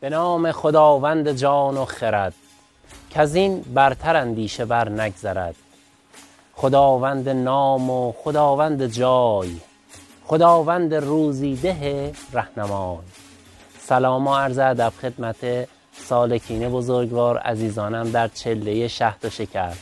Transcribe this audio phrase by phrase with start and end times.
[0.00, 2.34] به نام خداوند جان و خرد
[3.10, 5.54] که از این برتر اندیشه بر نگذرد.
[6.54, 9.56] خداوند نام و خداوند جای
[10.26, 12.98] خداوند روزی ده رهنمای.
[13.78, 19.74] سلام و عرض ادب خدمت سالکین بزرگوار عزیزانم در چله شهد و شکر.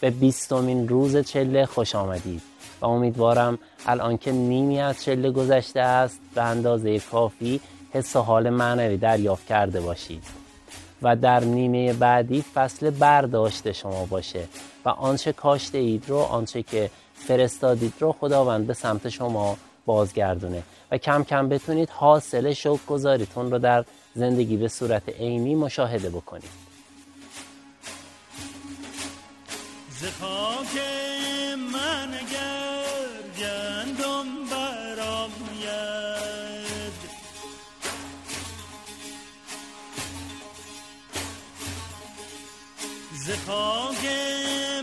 [0.00, 2.42] به بیستمین روز چله خوش آمدید
[2.80, 7.60] و امیدوارم الان که نیمی از چله گذشته است به اندازه کافی
[7.92, 10.24] حس و حال معنوی دریافت کرده باشید.
[11.02, 14.44] و در نیمه بعدی فصل برداشت شما باشه
[14.84, 20.62] و آنچه کاشته اید رو آنچه که فرستادید رو خداوند به سمت شما بازگردونه.
[20.90, 26.66] و کم کم بتونید حاصل شوق گذاریتون رو در زندگی به صورت عینی مشاهده بکنید.
[31.72, 32.10] من
[43.26, 44.04] ز خاک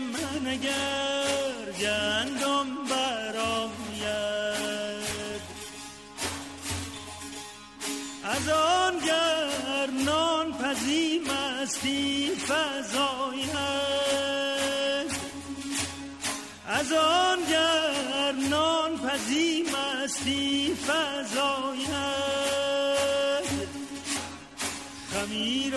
[0.00, 4.04] من اگر گندم برآید
[8.24, 13.54] از آن گر نان پزی مستی فزاید
[16.68, 21.94] از آن گر نان پزی مستی فزاید
[25.12, 25.76] خمیر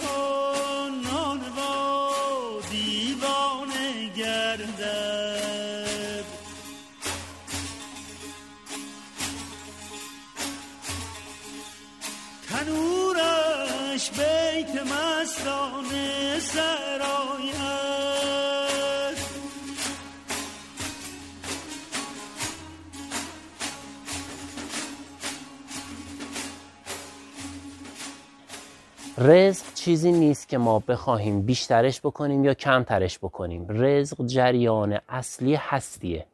[29.28, 33.66] رزق چیزی نیست که ما بخواهیم بیشترش بکنیم یا کمترش بکنیم.
[33.70, 36.26] رزق جریان اصلی هستیه.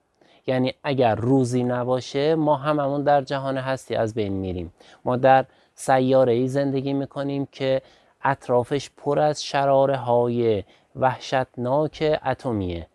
[0.47, 4.73] یعنی اگر روزی نباشه ما هممون در جهان هستی از بین میریم.
[5.05, 5.45] ما در
[5.75, 7.81] سیاره ای زندگی می‌کنیم که
[8.23, 10.63] اطرافش پر از شراره های
[10.95, 12.87] وحشتناک اتمیه.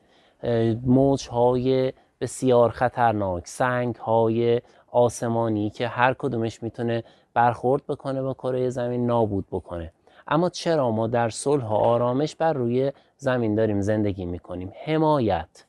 [0.82, 7.04] موج های بسیار خطرناک سنگ های آسمانی که هر کدومش می‌تونه
[7.34, 9.92] برخورد بکنه با کره زمین نابود بکنه.
[10.28, 15.64] اما چرا ما در صلح و آرامش بر روی زمین داریم زندگی می‌کنیم؟ حمایت.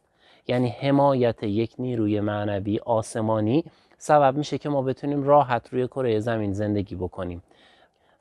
[0.47, 3.63] یعنی حمایت یک نیروی معنوی آسمانی
[3.97, 7.43] سبب میشه که ما بتونیم راحت روی کره زمین زندگی بکنیم.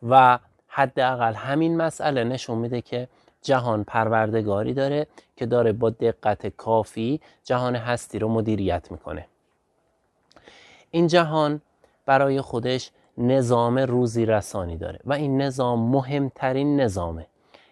[0.09, 0.38] و
[0.69, 3.09] حداقل همین مسئله نشون میده که
[3.42, 9.26] جهان پروردگاری داره که داره با دقت کافی جهان هستی رو مدیریت می‌کنه.
[10.91, 11.60] این جهان
[12.06, 17.26] برای خودش نظام روزی رسانی داره و این نظام مهمترین نظامه.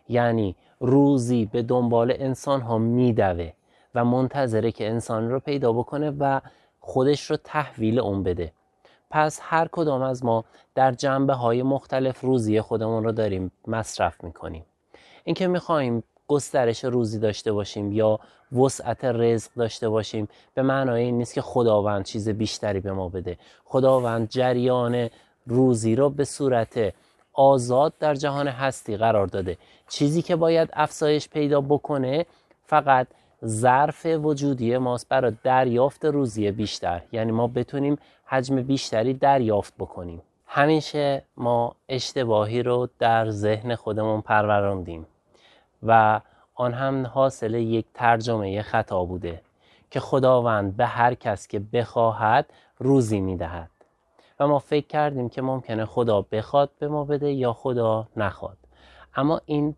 [0.09, 3.53] یعنی روزی به دنبال انسان ها میدوه
[3.95, 6.41] و منتظره که انسان رو پیدا بکنه و
[6.81, 8.53] خودش رو تحویل اون بده.
[9.11, 10.45] پس هر کدام از ما
[10.75, 14.65] در جنبه های مختلف روزی خودمون رو داریم مصرف می‌کنیم.
[15.25, 18.21] اینکه می‌خواهیم گسترش روزی داشته باشیم یا
[18.53, 20.29] وسعت رزق داشته باشیم.
[20.55, 23.39] به معنای این نیست که خداوند چیز بیشتری به ما بده.
[23.65, 25.09] خداوند جریان
[25.47, 26.95] روزی رو به صورت
[27.33, 29.59] آزاد در جهان هستی قرار داده.
[29.89, 32.27] چیزی که باید افزایش پیدا بکنه
[32.65, 33.07] فقط
[33.45, 37.03] ظرف وجودی ماست برای دریافت روزی بیشتر.
[37.13, 40.23] یعنی ما بتونیم حجم بیشتری دریافت بکنیم.
[40.47, 45.07] همیشه ما اشتباهی رو در ذهن خودمون پروراندیم
[45.83, 46.21] و
[46.57, 49.41] آن هم حاصل یک ترجمه خطا بوده
[49.91, 53.71] که خداوند به هر کس که بخواهد روزی می‌دهد.
[54.41, 58.57] و ما فکر کردیم که ممکنه خدا بخواد به ما بده یا خدا نخواد.
[59.17, 59.75] اما این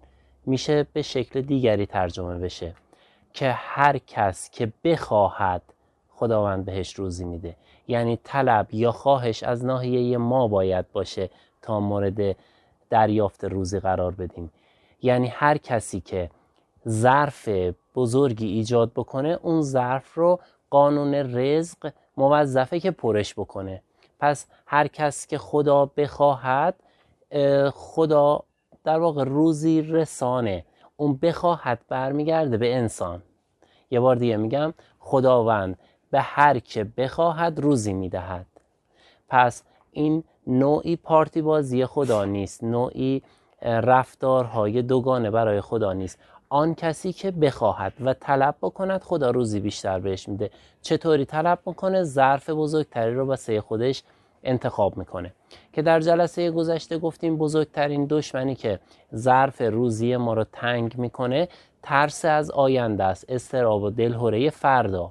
[0.47, 2.75] میشه به شکل دیگری ترجمه بشه
[3.35, 5.63] که هر کس که بخواهد
[6.11, 7.57] خداوند بهش روزی میده.
[7.89, 11.31] یعنی طلب یا خواهش از ناحیه ما باید باشه
[11.63, 12.37] تا مورد
[12.91, 14.51] دریافت روزی قرار بدیم.
[15.03, 16.31] یعنی هر کسی که
[16.89, 17.49] ظرف
[17.95, 20.41] بزرگی ایجاد بکنه اون ظرف رو
[20.71, 23.83] قانون رزق موظفه که پرش بکنه.
[24.21, 26.75] پس هر کس که خدا بخواهد
[27.73, 28.43] خدا
[28.85, 30.65] در واقع روزی رسانه.
[30.97, 33.23] اون بخواهد برمیگرده به انسان.
[33.91, 35.79] یه بار دیگه میگم خداوند
[36.11, 38.47] به هر که بخواهد روزی می‌دهد.
[39.29, 39.63] پس
[39.93, 43.23] این نوعی پارتی بازی خدا نیست نوعی
[43.63, 46.19] رفتارهای دوگانه برای خدا نیست.
[46.49, 50.51] آن کسی که بخواهد و طلب بکند خدا روزی بیشتر بهش میده.
[50.83, 54.03] چطوری طلب بکنه ظرف بزرگتری رو واسه خودش
[54.45, 55.33] انتخاب می‌کنه.
[55.73, 58.81] که در جلسه گذشته گفتیم بزرگترین دشمنی که
[59.15, 61.49] ظرف روزی ما رو تنگ می‌کنه
[61.83, 65.11] ترس از آینده است استراب و دلهوره فردا.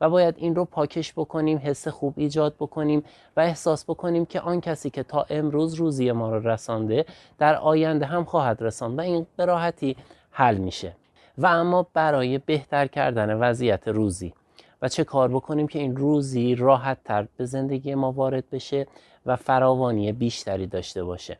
[0.00, 3.04] و باید این رو پاکش بکنیم حس خوب ایجاد بکنیم
[3.36, 7.04] و احساس بکنیم که آن کسی که تا امروز روزی ما رو رسانده
[7.38, 8.98] در آینده هم خواهد رساند.
[8.98, 9.96] و این راحتی
[10.32, 10.96] حل میشه.
[11.38, 14.34] و اما برای بهتر کردن وضعیت روزی
[14.82, 18.86] و چه کار بکنیم که این روزی راحت تر به زندگی ما وارد بشه
[19.26, 21.38] و فراوانی بیشتری داشته باشه.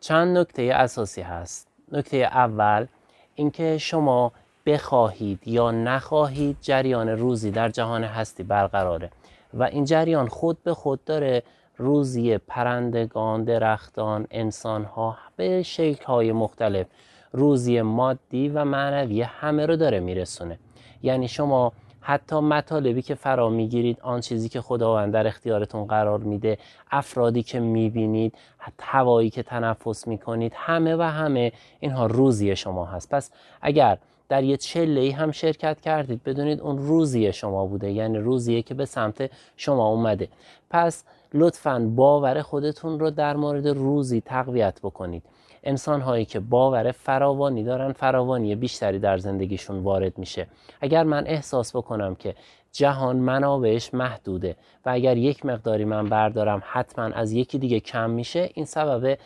[0.00, 1.68] چند نکته اساسی هست.
[1.92, 2.86] نکته اول
[3.34, 4.32] اینکه شما
[4.66, 9.10] بخواهید یا نخواهید جریان روزی در جهان هستی برقراره
[9.54, 11.42] و این جریان خود به خود داره
[11.76, 16.86] روزی پرندگان، درختان، انسانها به شکلهای مختلف
[17.32, 20.58] روزی مادی و معنوی همه رو داره میرسونه.
[21.02, 26.58] یعنی شما حتی مطالبی که فرا می‌گیرید آن چیزی که خداوند در اختیارتون قرار میده
[26.90, 28.34] افرادی که می‌بینید
[28.80, 33.10] هوایی که تنفس می‌کنید همه و همه اینها روزی شما هست.
[33.10, 33.30] پس
[33.62, 33.98] اگر
[34.28, 38.74] در یه چله ای هم شرکت کردید بدونید اون روزی شما بوده یعنی روزیه که
[38.74, 40.28] به سمت شما اومده.
[40.70, 41.04] پس
[41.34, 45.22] لطفا باور خودتون رو در مورد روزی تقویت بکنید.
[45.64, 50.46] انسان هایی که باور فراوانی دارن فراوانی بیشتری در زندگیشون وارد میشه.
[50.80, 52.34] اگر من احساس بکنم که
[52.72, 58.50] جهان منابعش محدوده و اگر یک مقداری من بردارم حتما از یکی دیگه کم میشه
[58.54, 59.18] این سبب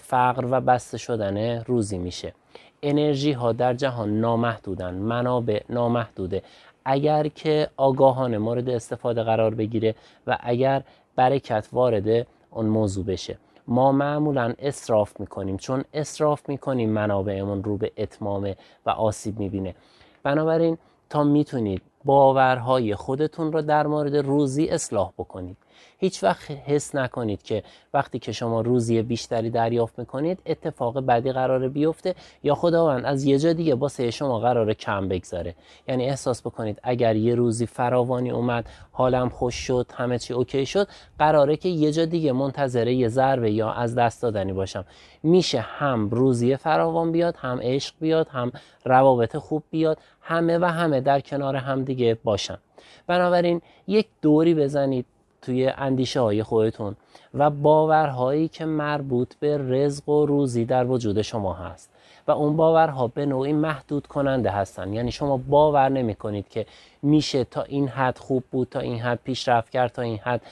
[0.00, 2.34] فقر و بسته شدن روزی میشه.
[2.82, 6.42] انرژی ها در جهان نامحدودن منابع نامحدوده.
[6.84, 9.94] اگر که آگاهانه مورد استفاده قرار بگیره
[10.26, 10.82] و اگر
[11.16, 13.38] برکت وارد اون موضوع بشه.
[13.70, 15.56] ما معمولا اصراف می‌کنیم.
[15.56, 18.54] چون اصراف می‌کنیم منابعمون رو به اتمام
[18.86, 19.74] و آسیب می‌بینه.
[20.22, 20.78] بنابراین
[21.10, 25.56] تا می‌تونید باورهای خودتون رو در مورد روزی اصلاح بکنید.
[25.98, 27.62] هیچ وقت حس نکنید که
[27.94, 33.38] وقتی که شما روزی بیشتری دریافت می‌کنید اتفاق بدی قرار بیفته یا خداوند از یه
[33.38, 35.54] جا دیگه باسه شما قرار کم بگذاره.
[35.88, 40.88] یعنی احساس بکنید اگر یه روزی فراوانی اومد حالم خوش شد همه چی اوکی شد
[41.18, 44.84] قراره که یه جا دیگه منتظره یه ضربه یا از دست دادنی باشم.
[45.22, 48.52] میشه هم روزی فراوان بیاد هم عشق بیاد هم
[48.84, 52.58] روابط خوب بیاد همه و همه در کنار هم دیگه باشن.
[53.06, 55.06] بنابراین یک دوری بزنید.
[55.42, 56.96] توی اندیشه های خودتون
[57.34, 61.90] و باورهایی که مربوط به رزق و روزی در وجود شما هست.
[62.26, 64.92] و اون باورها به نوعی محدود کننده هستن.
[64.92, 66.66] یعنی شما باور نمی کنید که
[67.02, 70.42] میشه تا این حد خوب بود تا این حد پیشرفت کرد تا این حد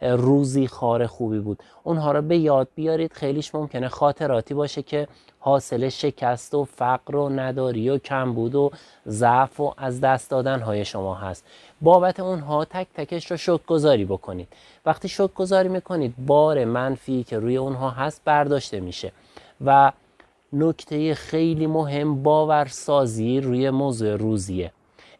[0.00, 1.62] روزی خار خوبی بود.
[1.84, 3.12] اونها رو به یاد بیارید.
[3.12, 5.08] خیلیش ممکنه خاطراتی باشه که
[5.38, 8.70] حاصل شکست و فقر و نداری و کمبود و
[9.06, 11.44] ضعف و از دست دادن های شما هست.
[11.80, 14.48] بابت اونها تک تکش رو شک گذاری بکنید.
[14.86, 19.12] وقتی شک گذاری می‌کنید بار منفی که روی اونها هست برداشته میشه
[19.64, 19.92] و
[20.52, 24.72] نکته خیلی مهم باورسازی روی موضوع روزیه.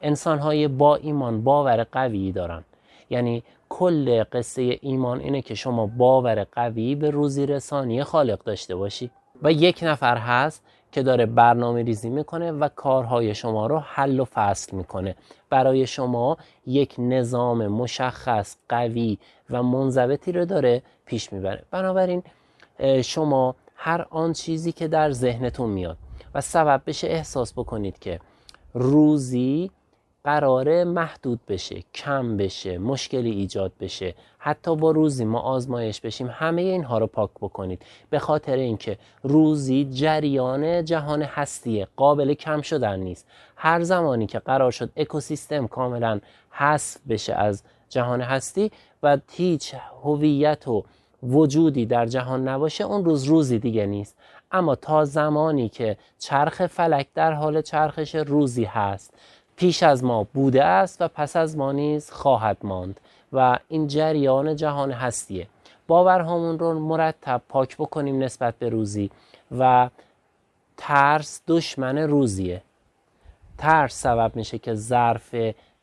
[0.03, 2.65] انسان های با ایمان باور قوی دارن.
[3.11, 9.11] یعنی کل قصه ایمان اینه که شما باور قوی به روزی رسانی خالق داشته باشی.
[9.43, 14.25] و یک نفر هست که داره برنامه ریزی می‌کنه و کارهای شما رو حل و
[14.25, 15.17] فصل می‌کنه.
[15.51, 16.37] برای شما
[16.67, 19.19] یک نظام مشخص قوی
[19.51, 21.65] و منضبطی رو داره پیش می‌بره.
[21.71, 22.23] بنابراین
[23.05, 25.97] شما هر آن چیزی که در ذهنتون میاد
[26.35, 28.21] و سبب بشه احساس بکنید که
[28.75, 29.71] روزی
[30.25, 34.15] قراره محدود بشه کم بشه مشکلی ایجاد بشه.
[34.39, 37.83] حتی با روزی ما آزمایش بشیم همه اینها رو پاک بکنید.
[38.11, 43.27] به خاطر اینکه روزی جریان جهان هستیه قابل کم شدن نیست.
[43.57, 46.21] هر زمانی که قرار شد اکوسیستم کاملا
[46.51, 48.71] حذف بشه از جهان هستی
[49.03, 50.85] و هیچ هویت و
[51.23, 54.17] وجودی در جهان نباشه اون روز روزی دیگه نیست.
[54.53, 59.15] اما تا زمانی که چرخ فلک در حال چرخش روزی هست
[59.59, 63.01] پیش از ما بوده است و پس از ما نیز خواهد ماند
[63.33, 65.47] و این جریان جهان هستیه.
[65.87, 69.11] باورهامون رو مرتب پاک بکنیم نسبت به روزی
[69.59, 69.89] و
[70.77, 72.63] ترس دشمن روزیه.
[73.59, 75.35] ترس سبب میشه که ظرف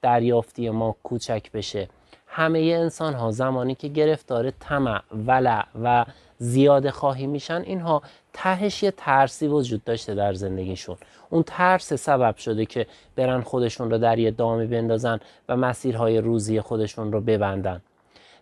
[0.02, 1.90] دریافتی ما کوچک بشه.
[2.28, 6.06] همه انسان ها زمانی که گرفتار طمع ولع و
[6.38, 8.02] زیاده خواهی میشن اینها
[8.34, 10.98] تهش یه ترسی وجود داشته در زندگیشون.
[11.30, 16.62] اون ترس سبب شده که برن خودشون رو در یه دامی بندازن و مسیرهای روزی
[16.62, 17.82] خودشون رو ببندن.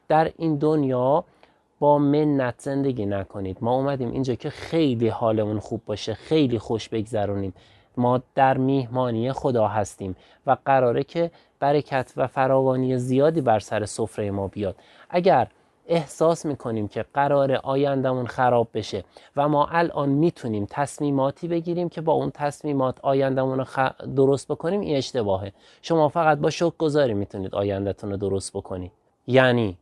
[0.08, 1.24] در این دنیا
[1.80, 3.58] با منت زندگی نکنید.
[3.62, 7.54] ما اومدیم اینجا که خیلی حالمون خوب باشه خیلی خوش بگذرونیم.
[7.98, 10.16] ما در میهمانی خدا هستیم
[10.48, 14.76] و قراره که برکت و فراوانی زیادی بر سر سفره ما بیاد.
[15.10, 15.48] اگر
[15.88, 19.04] احساس می‌کنیم که قرار آیندهمون خراب بشه
[19.36, 24.98] و ما الان می‌تونیم تصمیماتی بگیریم که با اون تصمیمات آیندهمون رو درست بکنیم این
[24.98, 25.54] اشتباهه.
[25.82, 28.92] شما فقط با شک گذاری می‌تونید آیندهتون رو درست بکنید
[29.28, 29.78] یعنی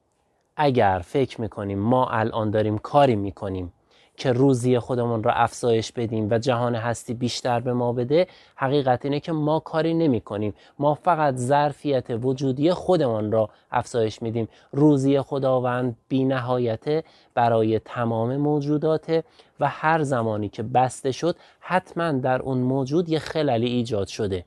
[0.55, 3.73] اگر فکر می‌کنیم ما الان داریم کاری می‌کنیم
[4.21, 9.19] که روزی خودمون را افزایش بدیم و جهان هستی بیشتر به ما بده حقیقت اینه
[9.19, 14.47] که ما کاری نمی کنیم ما فقط ظرفیت وجودی خودمان را افزایش میدیم.
[14.71, 19.23] روزی خداوند بی نهایت برای تمام موجودات
[19.59, 24.45] و هر زمانی که بسته شد حتما در اون موجود یه خللی ایجاد شده.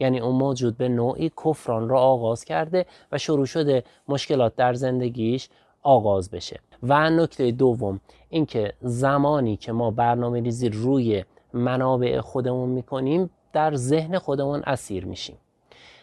[0.00, 5.48] یعنی اون موجود به نوعی کفران را آغاز کرده و شروع شده مشکلات در زندگیش
[5.82, 6.60] آغاز بشه.
[6.82, 14.18] و نکته دوم اینکه زمانی که ما برنامه ریزی روی منابع خودمون می‌کنیم در ذهن
[14.18, 15.36] خودمون اسیر میشیم.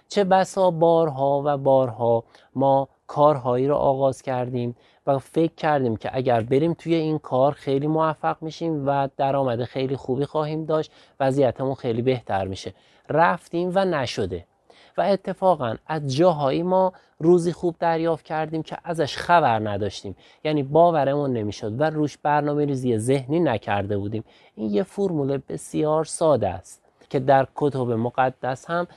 [0.07, 2.23] چه بسا بارها و بارها
[2.55, 4.75] ما کارهایی رو آغاز کردیم
[5.07, 9.95] و فکر کردیم که اگر بریم توی این کار خیلی موفق میشیم و درآمد خیلی
[9.95, 12.73] خوبی خواهیم داشت وضعیتمون خیلی بهتر میشه.
[13.09, 14.45] رفتیم و نشده.
[14.99, 20.15] و اتفاقا از جاهایی ما روزی خوب دریافت کردیم که ازش خبر نداشتیم.
[20.43, 24.23] یعنی باورمون نمی‌شد و روش برنامه ریزی ذهنی نکرده بودیم.
[24.55, 28.87] این یه فرمول بسیار ساده است که در کتب مقدس هم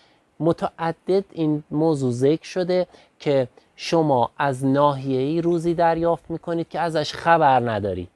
[0.41, 2.87] متعدد این موضوع ذکر شده
[3.19, 8.09] که شما از ناحیه‌ای روزی دریافت می‌کنید که ازش خبر ندارید.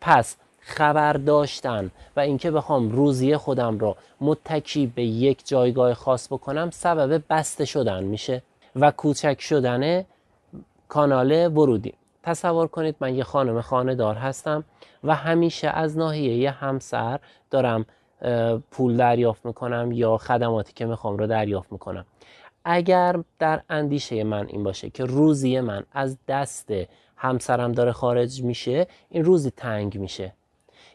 [0.00, 6.70] پس خبر داشتن و اینکه بخوام روزی خودم را متکی به یک جایگاه خاص بکنم
[6.70, 8.42] سبب بسته شدن میشه
[8.76, 10.04] و کوچک شدن
[10.88, 11.94] کانال ورودی.
[12.22, 14.64] تصور کنید من یه خانم خانه دار هستم
[15.04, 17.86] و همیشه از ناحیه همسر دارم
[18.70, 22.04] پول دریافت می‌کنم یا خدماتی که می‌خوام رو دریافت می‌کنم.
[22.64, 26.72] اگر در اندیشه من این باشه که روزی من از دست
[27.16, 30.32] همسرم داره خارج میشه این روزی تنگ میشه.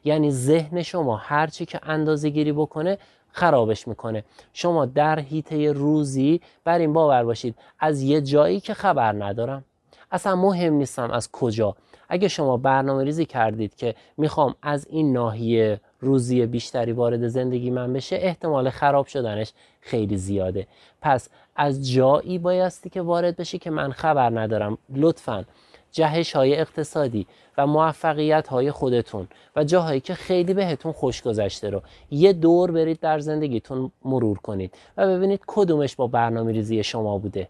[0.07, 2.97] یعنی ذهن شما هرچی که اندازه گیری بکنه
[3.31, 4.23] خرابش می‌کنه.
[4.53, 9.63] شما در هیته روزی بر این باور باشید از یه جایی که خبر ندارم.
[10.11, 11.75] اصلا مهم نیستم از کجا.
[12.09, 17.93] اگه شما برنامه ریزی کردید که می‌خوام از این ناحیه روزی بیشتری وارد زندگی من
[17.93, 20.67] بشه احتمال خراب شدنش خیلی زیاده.
[21.01, 24.77] پس از جایی بایستی که وارد بشه که من خبر ندارم.
[24.95, 25.45] لطفا
[25.91, 27.27] جهش های اقتصادی
[27.57, 32.99] و موفقیت های خودتون و جاهایی که خیلی بهتون خوش گذشته رو یه دور برید
[32.99, 37.47] در زندگیتون مرور کنید و ببینید کدومش با برنامه ریزی شما بوده.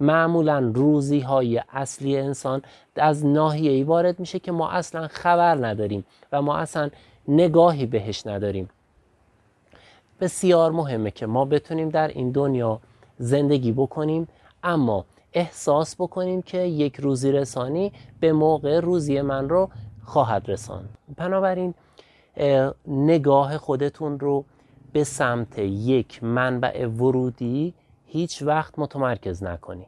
[0.00, 2.62] معمولا روزی های اصلی انسان
[2.96, 6.90] از ناحیه‌ای وارد میشه که ما اصلا خبر نداریم و ما اصلا
[7.28, 8.68] نگاهی بهش نداریم.
[10.20, 12.80] بسیار مهمه که ما بتونیم در این دنیا
[13.18, 14.28] زندگی بکنیم
[14.62, 19.70] اما احساس بکنیم که یک روزی رسانی به موقع روزی من رو
[20.04, 20.84] خواهد رسان
[21.16, 21.74] بنابراین
[22.86, 24.44] نگاه خودتون رو
[24.92, 27.74] به سمت یک منبع ورودی
[28.06, 29.86] هیچ وقت متمرکز نکنید.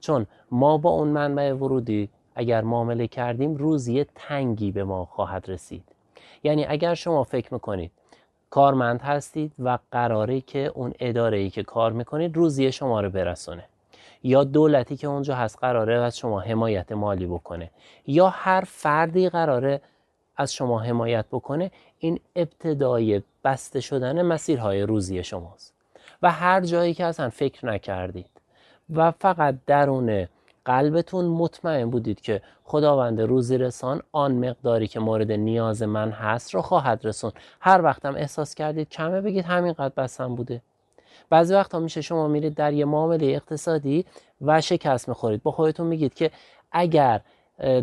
[0.00, 5.84] چون ما با اون منبع ورودی اگر معامله کردیم روزی تنگی به ما خواهد رسید.
[6.42, 7.90] یعنی اگر شما فکر می‌کنید
[8.50, 13.64] کارمند هستید و قراره که اون اداره ای که کار می‌کنید روزی شما رو برسونه.
[14.22, 17.70] یا دولتی که اونجا هست قراره از شما حمایت مالی بکنه
[18.06, 19.80] یا هر فردی قراره
[20.36, 25.74] از شما حمایت بکنه این ابتدای بسته شدن مسیرهای روزی شماست.
[26.22, 28.30] و هر جایی که اصلا فکر نکردید
[28.94, 30.26] و فقط درون
[30.64, 36.62] قلبتون مطمئن بودید که خداوند روزی رسان آن مقداری که مورد نیاز من هست رو
[36.62, 40.62] خواهد رسون هر وقتم احساس کردید کمه بگید همینقدر بسم بوده.
[41.30, 44.04] بعضی وقتا میشه شما میرید در یه معامله اقتصادی
[44.40, 45.42] و شکست می‌خورید.
[45.42, 46.30] با خودتون میگید که
[46.72, 47.20] اگر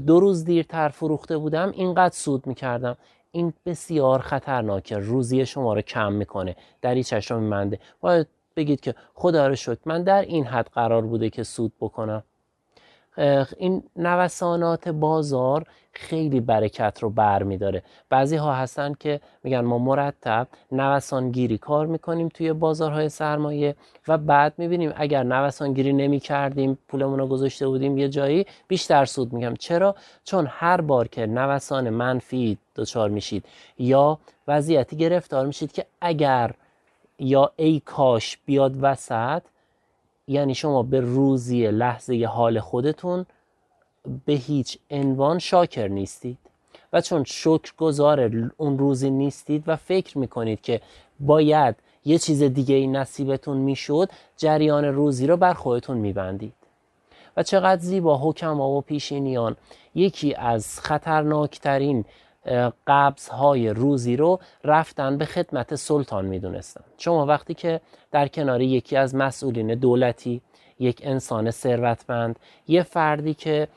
[0.07, 2.97] دو روز دیرتر فروخته بودم اینقدر سود می‌کردم.
[3.31, 4.97] این بسیار خطرناکه.
[4.97, 6.55] روزی شما رو کم می‌کنه.
[6.81, 11.01] در این چشم منده باید بگید که خدا رو شکر من در این حد قرار
[11.01, 12.23] بوده که سود بکنم.
[13.57, 19.77] این نوسانات بازار خیلی برکت رو بر می داره بعضی ها هستن که میگن ما
[19.77, 23.75] مرتب نوسان گیری کار می‌کنیم توی بازارهای سرمایه
[24.07, 29.05] و بعد می‌بینیم اگر نوسان گیری نمی کردیم پولمون رو گذاشته بودیم یه جایی بیشتر
[29.05, 29.53] سود میگم.
[29.53, 33.45] چرا؟ چون هر بار که نوسان منفی دچار میشید
[33.79, 36.51] یا وضعیتی گرفتار میشید که اگر
[37.19, 39.41] یا ای کاش بیاد وسط
[40.27, 43.25] یعنی شما به روزی لحظه حال خودتون
[44.25, 46.37] به هیچ عنوان شاکر نیستید.
[46.93, 50.81] و چون شکر گذار اون روزی نیستید و فکر می‌کنید که
[51.19, 56.53] باید یه چیز دیگه این نصیبتون می‌شد جریان روزی رو بر خودتون میبندید.
[57.37, 59.55] و چقدر زیبا حکما و پیشینیان.
[59.95, 62.05] یکی از خطرناکترین
[62.87, 66.83] قبض های روزی رو رفتن به خدمت سلطان می‌دونستن.
[66.97, 70.41] شما وقتی که در کنار یکی از مسئولین دولتی
[70.79, 73.67] یک انسان ثروتمند یه فردی که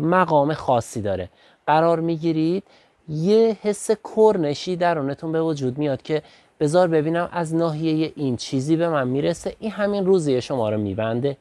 [0.00, 1.28] مقام خاصی داره
[1.66, 2.64] قرار می‌گیرید
[3.08, 6.22] یه حس کرنشی درونتون به وجود میاد که
[6.60, 11.36] بذار ببینم از ناحیه این چیزی به من می‌رسه این همین روزی شما رو میبنده.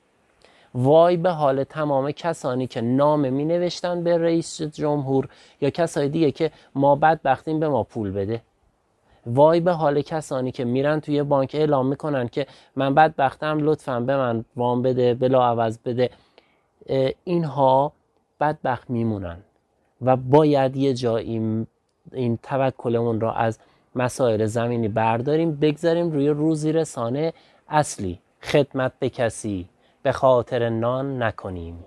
[0.77, 5.29] وای به حال تمام کسانی که نامه می نوشتن به رئیس جمهور
[5.61, 8.41] یا کسای دیگه که ما بدبختیم به ما پول بده.
[9.25, 14.17] وای به حال کسانی که میرن توی بانک اعلام می‌کنن که من بدبختم لطفا به
[14.17, 16.09] من وام بده بلا عوض بده.
[17.23, 17.91] اینها
[18.39, 19.37] بدبخت میمونن
[20.01, 21.65] و باید یه جایی
[22.11, 23.59] این توکلمون را از
[23.95, 27.33] مسائل زمینی برداریم بگذاریم روی روزی رسانه
[27.69, 29.69] اصلی خدمت به کسی.
[30.05, 31.85] به خاطر نان نکنیم.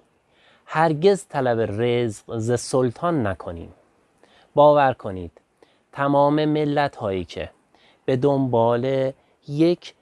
[0.66, 3.74] هرگز طلب رزق ز سلطان نکنیم.
[4.54, 5.40] باور کنید
[5.92, 7.50] تمام ملت هایی که
[8.04, 9.12] به دنبال
[9.48, 9.94] یک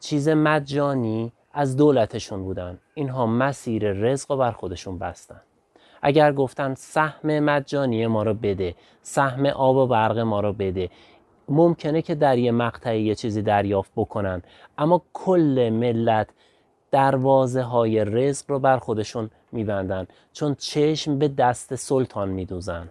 [0.00, 5.40] چیز مجانی از دولتشون بودن اینها مسیر رزق و بر خودشون بستن.
[6.02, 10.90] اگر گفتن سهم مجانی ما رو بده سهم آب و برق ما رو بده
[11.48, 14.42] ممکنه که در یه مقطعی یه چیزی دریافت بکنن
[14.78, 16.28] اما کل ملت
[16.94, 20.06] دروازه های رزق رو بر خودشون میبندن.
[20.32, 22.88] چون چشم به دست سلطان میدوزن.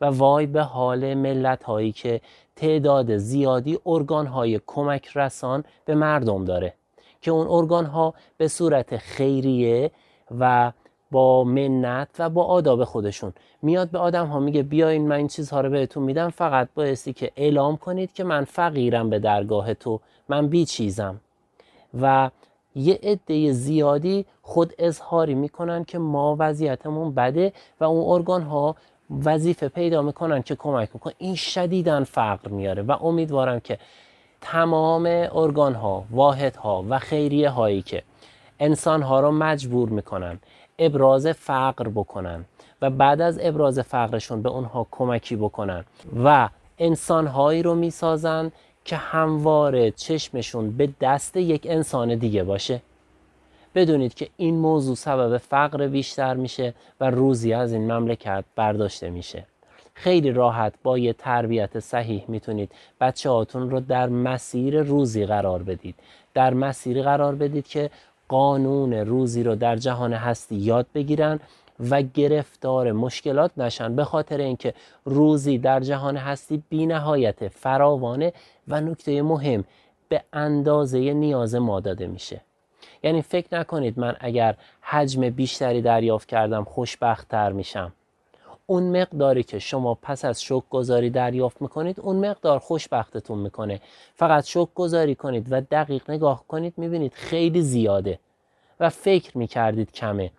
[0.00, 2.20] و وای به حال ملت هایی که
[2.56, 6.74] تعداد زیادی ارگان های کمک رسان به مردم داره.
[7.20, 9.90] که اون ارگان ها به صورت خیریه
[10.38, 10.72] و
[11.10, 13.32] با منت و با آداب خودشون.
[13.62, 17.30] میاد به آدم ها میگه بیاین من این چیزها رو بهتون میدم فقط بایستی که
[17.36, 21.20] اعلام کنید که من فقیرم به درگاه تو من بی چیزم.
[22.00, 22.30] و
[22.74, 28.76] یه عده زیادی خود اظهاری می‌کنن که ما وضعیتمون بده و اون ارگان ها
[29.24, 33.78] وظیفه پیدا می‌کنن که کمک می‌کنن این شدیدن فقر میاره و امیدوارم که
[34.40, 38.02] تمام ارگان ها واحد ها و خیریه هایی که
[38.60, 40.38] انسان ها رو مجبور می‌کنن
[40.78, 42.44] ابراز فقر بکنن
[42.82, 45.84] و بعد از ابراز فقرشون به اونها کمکی بکنن
[46.24, 46.48] و
[46.78, 48.52] انسان هایی رو می‌سازن
[48.84, 52.82] که همواره چشمشون به دست یک انسان دیگه باشه.
[53.74, 59.46] بدونید که این موضوع سبب فقر بیشتر میشه و روزی از این مملکت برداشته میشه.
[59.94, 65.94] خیلی راحت با یه تربیت صحیح می‌تونید بچه هاتون رو در مسیر روزی قرار بدید.
[66.34, 67.90] در مسیری قرار بدید که
[68.28, 71.40] قانون روزی رو در جهان هستی یاد بگیرن
[71.90, 73.96] و گرفتار مشکلات نشن.
[73.96, 78.32] به خاطر اینکه روزی در جهان هستی بی نهایت فراوانه
[78.68, 79.64] و نکته مهم
[80.08, 82.40] به اندازه نیاز ما داده میشه.
[83.02, 87.92] یعنی فکر نکنید من اگر حجم بیشتری دریافت کردم خوشبختتر میشم.
[88.66, 93.80] اون مقداری که شما پس از شک گذاری دریافت می‌کنید اون مقدار خوشبختتون می‌کنه.
[94.14, 98.18] فقط شک گذاری کنید و دقیق نگاه کنید می‌بینید خیلی زیاده
[98.80, 100.30] و فکر می‌کردید کمه.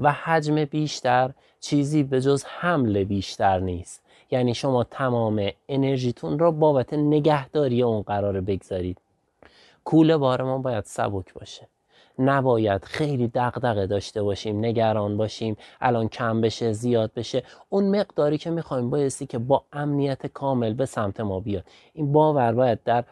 [0.00, 4.02] و حجم بیشتر چیزی به جز حمل بیشتر نیست.
[4.30, 8.98] یعنی شما تمام انرژیتون را بابت نگهداری اون قرار بگذارید.
[9.84, 11.68] کوله بارمان باید سبک باشه.
[12.18, 17.42] نباید خیلی دغدغه داشته باشیم نگران باشیم الان کم بشه زیاد بشه.
[17.68, 21.64] اون مقداری که می‌خوایم بایستی که با امنیت کامل به سمت ما بیاد.
[21.92, 23.04] این باور باید در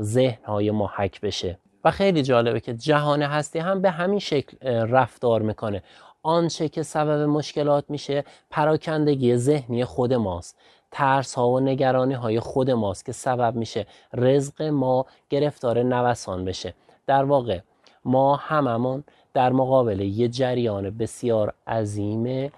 [0.00, 1.58] ذهنهای ما حک بشه.
[1.84, 5.82] و خیلی جالبه که جهان هستی هم به همین شکل رفتار می‌کنه.
[6.22, 10.56] آنچه که سبب مشکلات میشه پراکندگی ذهنی خود ماست.
[10.92, 16.74] ترس ها و نگرانی های خود ماست که سبب میشه رزق ما گرفتار نوسان بشه.
[17.06, 17.60] در واقع
[18.04, 19.04] ما هممون
[19.34, 22.52] در مقابل یه جریان بسیار عظیم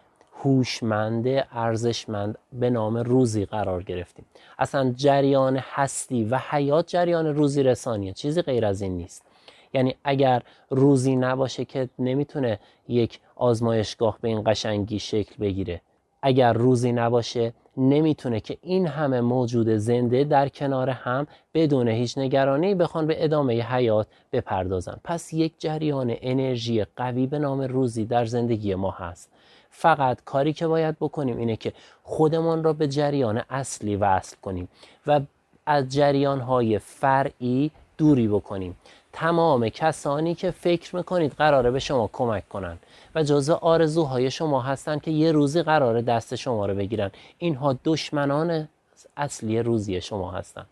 [0.44, 4.25] هوشمند ارزشمند به نام روزی قرار گرفتیم.
[4.59, 8.12] اصلا جریان هستی و حیات جریان روزی رسانیه.
[8.12, 9.32] چیزی غیر از این نیست.
[9.75, 12.59] یعنی اگر روزی نباشه که نمی‌تونه
[12.89, 15.81] یک آزمایشگاه به این قشنگی شکل بگیره.
[16.23, 22.75] اگر روزی نباشه نمی‌تونه که این همه موجود زنده در کنار هم بدون هیچ نگرانی
[22.75, 25.01] بخوان به ادامه حیات بپردازن.
[25.05, 29.31] پس یک جریان انرژی قوی به نام روزی در زندگی ما هست.
[29.71, 34.69] فقط کاری که باید بکنیم اینه که خودمان را به جریان اصلی وصل کنیم
[35.07, 35.21] و
[35.67, 38.77] از جریان های فرعی دوری بکنیم.
[39.12, 42.79] تمام کسانی که فکر می‌کنید قراره به شما کمک کنن
[43.14, 47.11] و جزء آرزوهای شما هستن که یه روزی قراره دست شما رو بگیرن.
[47.38, 48.68] اینها دشمنان
[49.16, 50.66] اصلی روزی شما هستن.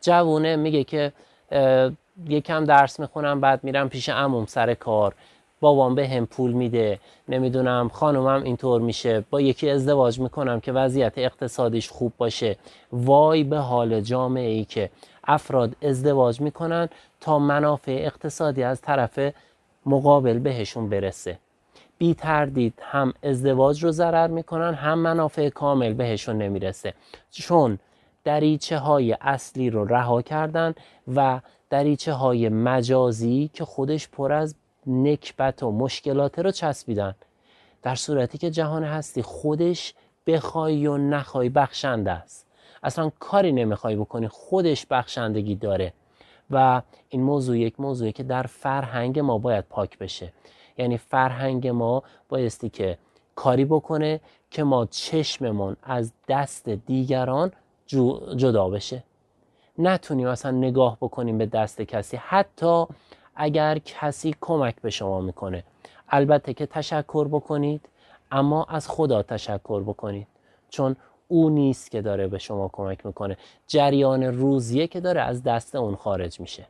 [0.00, 1.12] جوونه میگه که
[2.28, 5.14] یکم درس می‌خونم بعد میرم پیش عموم سر کار.
[5.60, 7.00] بابام به هم پول میده.
[7.28, 9.24] نمی‌دونم خانومم اینطور میشه.
[9.30, 12.56] با یکی ازدواج می‌کنم که وضعیت اقتصادیش خوب باشه.
[12.92, 14.90] وای به حال جامعه ای که
[15.26, 16.88] افراد ازدواج می‌کنن
[17.20, 19.18] تا منافع اقتصادی از طرف
[19.86, 21.38] مقابل بهشون برسه.
[21.98, 26.94] بی تردید هم ازدواج رو ضرر می‌کنن هم منافع کامل بهشون نمی‌رسه.
[27.30, 27.78] چون
[28.24, 30.74] دریچه های اصلی رو رها کردن
[31.14, 34.54] و دریچه های مجازی که خودش پر از
[34.86, 37.14] نکبت و مشکلات رو چسبیدن.
[37.82, 39.94] در صورتی که جهان هستی خودش
[40.26, 42.45] بخوای و نخوای بخشنده است.
[42.86, 44.28] اصلا کاری نمی‌خوای بکنی.
[44.28, 45.92] خودش بخشندگی داره.
[46.50, 50.32] و این موضوع یک موضوعی که در فرهنگ ما باید پاک بشه.
[50.78, 52.98] یعنی فرهنگ ما بایستی که
[53.34, 54.20] کاری بکنه
[54.50, 57.52] که ما چشممون از دست دیگران
[58.36, 59.02] جدا بشه.
[59.78, 62.16] نتونیم اصلا نگاه بکنیم به دست کسی.
[62.16, 62.84] حتی
[63.36, 65.64] اگر کسی کمک به شما می‌کنه.
[66.08, 67.88] البته که تشکر بکنید
[68.30, 70.26] اما از خدا تشکر بکنید.
[70.68, 70.96] چون
[71.28, 73.36] او نیست که داره به شما کمک می‌کنه.
[73.66, 76.66] جریان روزیه که داره از دست اون خارج میشه.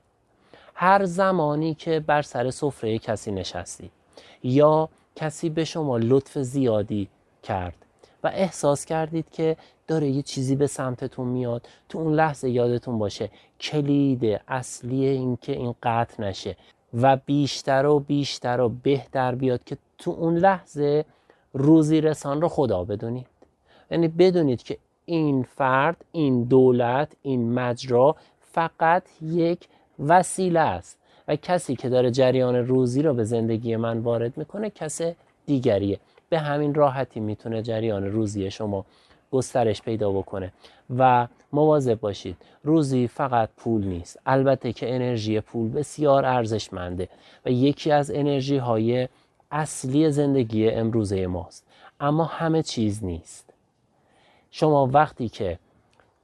[0.75, 3.91] هر زمانی که بر سر سفره کسی نشستید
[4.43, 7.09] یا کسی به شما لطف زیادی
[7.43, 7.75] کرد
[8.25, 13.31] و احساس کردید که داره یه چیزی به سمتتون میاد تو اون لحظه یادتون باشه
[13.61, 16.57] کلید اصلی این که این قطع نشه
[16.95, 21.05] و بیشتر و بیشتر و بهتر بیاد که تو اون لحظه
[21.53, 23.27] روزی رسان رو خدا بدونید
[23.91, 29.69] یعنی بدونید که این فرد این دولت این مجرا فقط یک
[29.99, 35.01] وسیله است و کسی که داره جریان روزی رو به زندگی من وارد می‌کنه کس
[35.47, 35.99] دیگریه.
[36.29, 38.85] به همین راحتی می‌تونه جریان روزی شما
[39.33, 40.53] گسترش پیدا بکنه.
[40.99, 44.19] و مواظب باشید روزی فقط پول نیست.
[44.27, 47.09] البته که انرژی پول بسیار ارزشمنده
[47.47, 49.09] و یکی از انرژی های
[49.51, 51.67] اصلی زندگی امروزه ماست.
[52.01, 53.46] اما همه چیز نیست.
[54.59, 55.59] شما وقتی که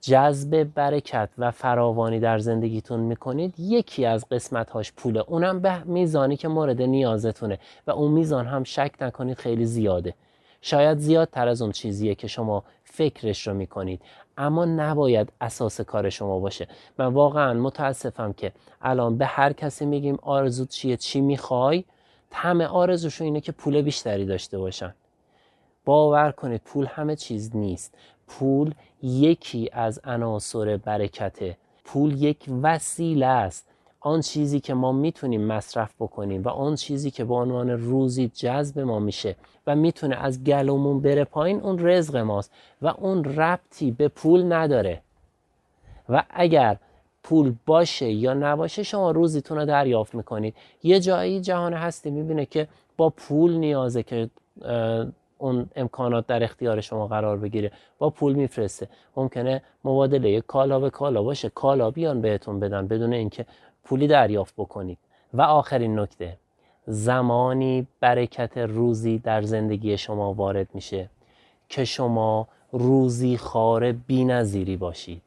[0.01, 5.25] جذب برکت و فراوانی در زندگیتون می‌کنید یکی از قسمت هاش پوله.
[5.27, 10.15] اونم به میزانی که مورد نیازتونه و اون میزان هم شک نکنید خیلی زیاده.
[10.61, 14.01] شاید زیادتر از اون چیزیه که شما فکرش رو می‌کنید
[14.37, 16.69] اما نباید اساس کار شما باشه.
[16.99, 21.85] من واقعا متاسفم که الان به هر کسی میگیم آرزو چیه چی می‌خوای؟
[22.33, 24.95] همه آرزوشون اینه که پول بیشتری داشته باشن.
[25.85, 27.95] باور کنید پول همه چیز نیست.
[28.39, 31.57] پول یکی از عناصر برکته.
[31.85, 33.69] پول یک وسیله است.
[34.01, 38.79] آن چیزی که ما می‌تونیم مصرف بکنیم و آن چیزی که به عنوان روزی جذب
[38.79, 44.09] ما میشه و می‌تونه از گلومون بره پایین اون رزق ماست و اون ربطی به
[44.09, 45.01] پول نداره.
[46.09, 46.77] و اگر
[47.23, 50.55] پول باشه یا نباشه شما روزیتون رو دریافت می‌کنید.
[50.83, 54.31] یه جایی جهان هستی می‌بینه که با پول نیازه که
[55.43, 57.73] اون امکانات در اختیار شما قرار بگیره.
[57.99, 58.89] با پول میفرسته.
[59.17, 61.49] ممکنه مبادله کالا به کالا باشه.
[61.49, 63.47] کالا بیان بهتون بدن بدون اینکه
[63.85, 64.99] پولی دریافت بکنید.
[65.35, 66.37] و آخرین نکته.
[66.87, 71.11] زمانی برکت روزی در زندگی شما وارد میشه
[71.69, 75.23] که شما روزی خار بینظیری باشید.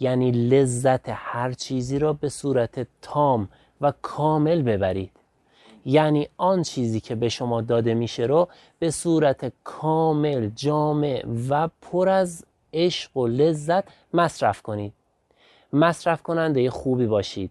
[0.00, 3.48] یعنی لذت هر چیزی را به صورت تام
[3.80, 5.10] و کامل ببرید.
[5.88, 12.08] یعنی آن چیزی که به شما داده میشه رو به صورت کامل جامع و پر
[12.08, 14.92] از عشق و لذت مصرف کنید.
[15.72, 17.50] مصرف کننده خوبی باشید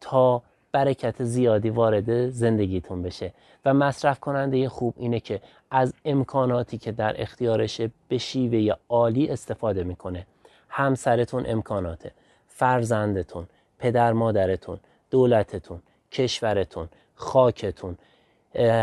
[0.00, 3.32] تا برکت زیادی وارد زندگیتون بشه.
[3.64, 9.84] و مصرف کننده خوب اینه که از امکاناتی که در اختیارشه به شیوه عالی استفاده
[9.84, 10.26] می‌کنه.
[10.68, 12.12] همسرتون امکاناته
[12.48, 13.46] فرزندتون
[13.78, 14.78] پدر مادرتون
[15.10, 17.96] دولتتون کشورتون خاکتون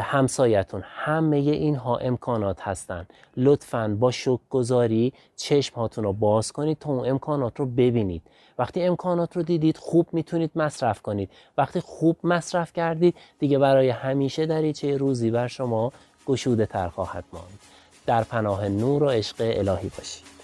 [0.01, 6.89] همسایتون همه اینها امکانات هستند لطفا با شک گذاری چشم هاتون رو باز کنید تا
[6.89, 8.21] اون امکانات رو ببینید.
[8.59, 11.29] وقتی امکانات رو دیدید خوب می‌تونید مصرف کنید.
[11.57, 15.91] وقتی خوب مصرف کردید دیگه برای همیشه دریچه روزی بر شما
[16.25, 17.59] گشوده تر خواهد ماند.
[18.05, 20.42] در پناه نور و عشق الهی باشید.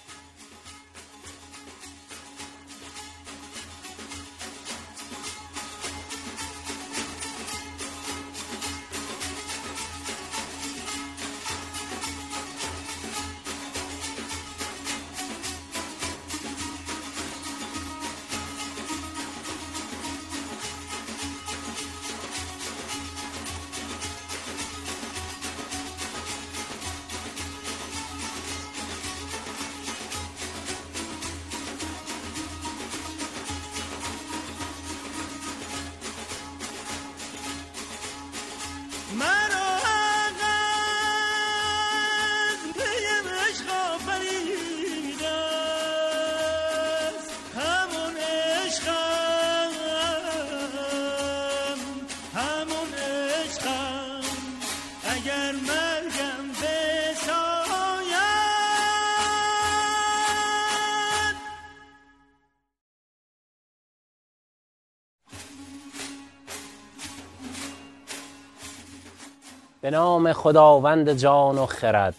[69.82, 72.14] به نام خداوند جان و خرد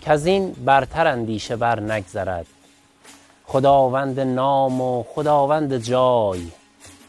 [0.00, 2.46] که از این برتر اندیشه بر نگذرد.
[3.44, 6.46] خداوند نام و خداوند جای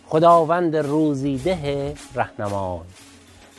[0.08, 2.80] خداوند روزی ده رهنمای.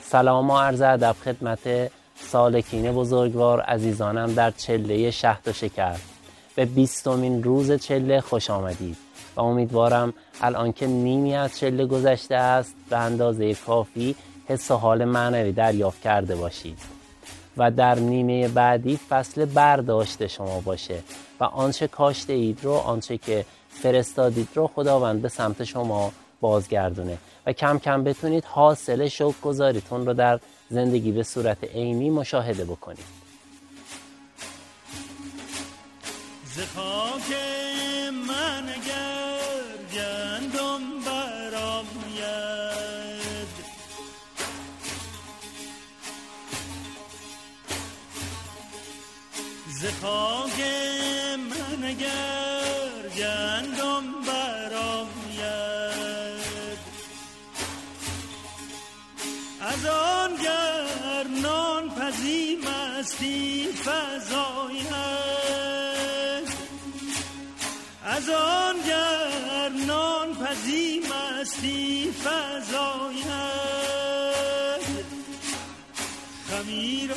[0.03, 5.97] سلام و عرض ادب خدمت سالکین بزرگوار عزیزانم در چله شهد و شکر.
[6.55, 8.97] به بیستمین روز چله خوش آمدید
[9.37, 14.17] و امیدوارم الان که نیمی از چله گذشته است به اندازه کافی
[14.53, 16.79] حس و حال معنوی دریافت کرده باشید
[17.57, 20.99] و در نیمه بعدی فصل برداشت شما باشه
[21.41, 27.19] و آنچه کاشته اید رو آنچه که فرستادید رو خداوند به سمت شما بازگردونه.
[27.47, 33.23] و کم کم بتونید حاصل شوق گذاریتون رو در زندگی به صورت عینی مشاهده بکنید.
[36.45, 37.29] ز خاک
[38.29, 39.41] من اگر
[39.95, 42.82] گندم برآید
[49.83, 50.59] ز خاک
[51.51, 55.62] من اگر گندم برآید.
[59.61, 64.92] از آن گر نان پزی مستی فزاید
[68.05, 73.33] از آن گر نان پزی مستی فزاید
[76.51, 77.12] خمیر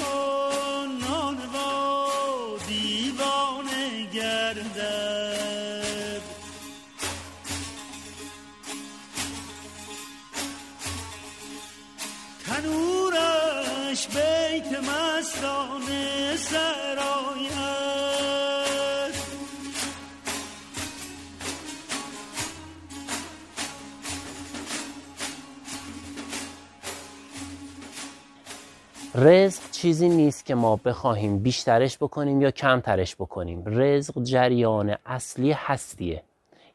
[29.18, 33.64] رزق چیزی نیست که ما بخواهیم بیشترش بکنیم یا کمترش بکنیم.
[33.66, 36.24] رزق جریان اصلی هستیه.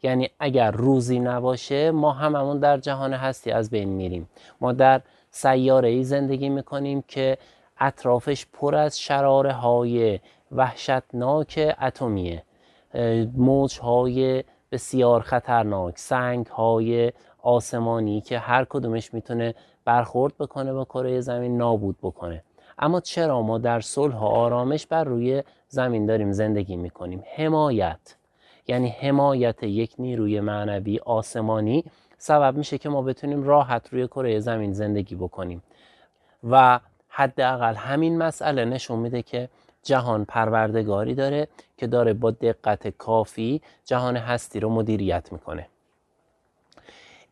[0.02, 4.28] یعنی اگر روزی نباشه ما هممون در جهان هستی از بین میریم.
[4.60, 5.00] ما در
[5.30, 7.38] سیاره ای زندگی می‌کنیم که
[7.80, 10.20] اطرافش پر از شراره های
[10.52, 12.42] وحشتناک اتمیه.
[13.36, 21.20] موج های بسیار خطرناک سنگ های آسمانی که هر کدومش می‌تونه برخورد بکنه با کره
[21.20, 22.42] زمین نابود بکنه.
[22.78, 28.16] اما چرا ما در صلح و آرامش بر روی زمین داریم زندگی می‌کنیم؟ حمایت.
[28.68, 31.84] یعنی حمایت یک نیروی معنوی آسمانی
[32.18, 35.62] سبب میشه که ما بتونیم راحت روی کره زمین زندگی بکنیم.
[36.50, 39.48] و حداقل همین مسئله نشون میده که
[39.82, 45.66] جهان پروردگاری داره که داره با دقت کافی جهان هستی رو مدیریت می‌کنه.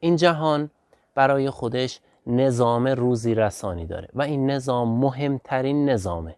[0.00, 0.70] این جهان
[1.14, 6.36] برای خودش نظام روزی رسانی داره و این نظام مهمترین نظامه.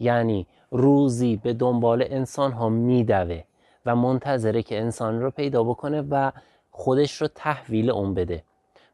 [0.00, 3.42] یعنی روزی به دنبال انسان ها میدوه
[3.86, 6.32] و منتظره که انسان رو پیدا بکنه و
[6.70, 8.42] خودش رو تحویل اون بده.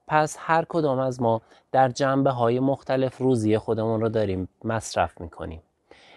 [0.06, 5.62] پس هر کدام از ما در جنبه های مختلف روزی خودمون رو داریم مصرف می‌کنیم.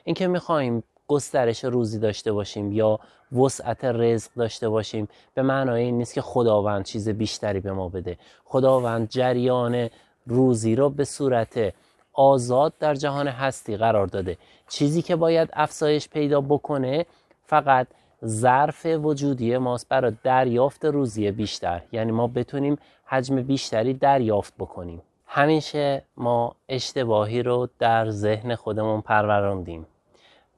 [0.04, 3.00] اینکه می‌خواهیم گسترش روزی داشته باشیم یا
[3.32, 8.18] وسعت رزق داشته باشیم به معنای این نیست که خداوند چیز بیشتری به ما بده.
[8.46, 9.90] خداوند جریان
[10.28, 11.74] روزی رو به صورت
[12.14, 14.38] آزاد در جهان هستی قرار داده.
[14.70, 17.06] چیزی که باید افزایش پیدا بکنه
[17.46, 17.88] فقط
[18.26, 21.82] ظرف وجودی ماست برای دریافت روزی بیشتر.
[21.92, 25.02] یعنی ما بتونیم حجم بیشتری دریافت بکنیم.
[25.28, 29.88] همیشه ما اشتباهی رو در ذهن خودمون پروراندیم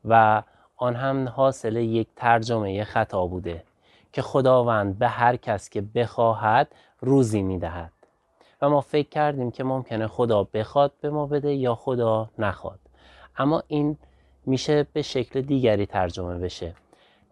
[0.06, 0.44] و
[0.78, 3.64] آن هم حاصل یک ترجمه خطا بوده
[4.14, 7.92] که خداوند به هر کس که بخواهد روزی می‌دهد.
[8.62, 12.80] و ما فکر کردیم که ممکنه خدا بخواد به ما بده یا خدا نخواد.
[13.38, 13.98] اما این
[14.46, 16.76] میشه به شکل دیگری ترجمه بشه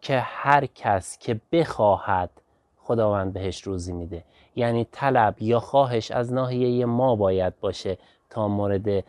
[0.02, 2.30] که هر کس که بخواهد
[2.78, 4.24] خداوند بهش روزی میده.
[4.56, 7.98] یعنی طلب یا خواهش از ناحیه ما باید باشه
[8.30, 9.04] تا مورد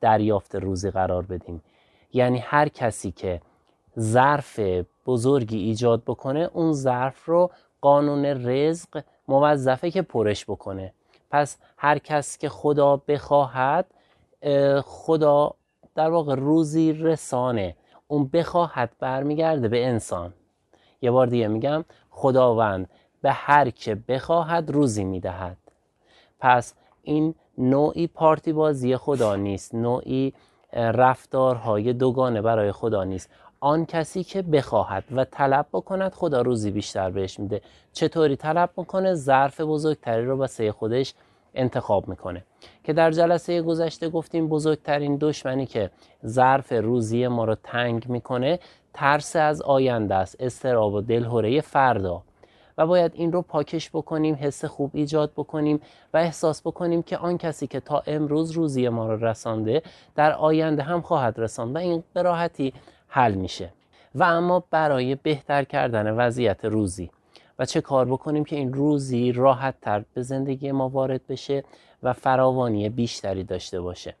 [0.00, 1.62] دریافت روزی قرار بدیم.
[2.12, 3.40] یعنی هر کسی که
[3.98, 4.60] ظرف
[5.06, 10.92] بزرگی ایجاد بکنه اون ظرف رو قانون رزق موظفه که پرش بکنه.
[11.30, 13.86] پس هر کس که خدا بخواهد
[14.84, 15.54] خدا
[15.94, 17.76] در واقع روزی رسانه.
[18.08, 20.34] اون بخواهد برمیگرده به انسان.
[21.02, 22.90] یه بار دیگه میگم خداوند
[23.22, 25.56] به هر که بخواهد روزی می‌دهد.
[26.40, 30.32] پس این نوعی پارتی بازی خدا نیست نوعی
[30.72, 33.30] رفتارهای دوگانه برای خدا نیست.
[33.60, 37.60] آن کسی که بخواهد و طلب بکند خدا روزی بیشتر بهش میده.
[37.92, 41.14] چطوری طلب بکنه ظرف بزرگتری رو واسه خودش
[41.54, 42.44] انتخاب می‌کنه.
[42.84, 45.90] که در جلسه گذشته گفتیم بزرگترین دشمنی که
[46.26, 48.58] ظرف روزی ما رو تنگ می‌کنه
[48.94, 52.22] ترس از آینده است استراب و دلهوره فردا.
[52.78, 55.80] و باید این رو پاکش بکنیم حس خوب ایجاد بکنیم
[56.14, 59.82] و احساس بکنیم که آن کسی که تا امروز روزی ما رو رسانده
[60.14, 61.74] در آینده هم خواهد رساند.
[61.74, 62.72] و این به راحتی
[63.10, 63.72] حل میشه.
[64.14, 67.10] و اما برای بهتر کردن وضعیت روزی
[67.58, 71.64] و چه کار بکنیم که این روزی راحت تر به زندگی ما وارد بشه
[72.02, 74.14] و فراوانی بیشتری داشته باشه.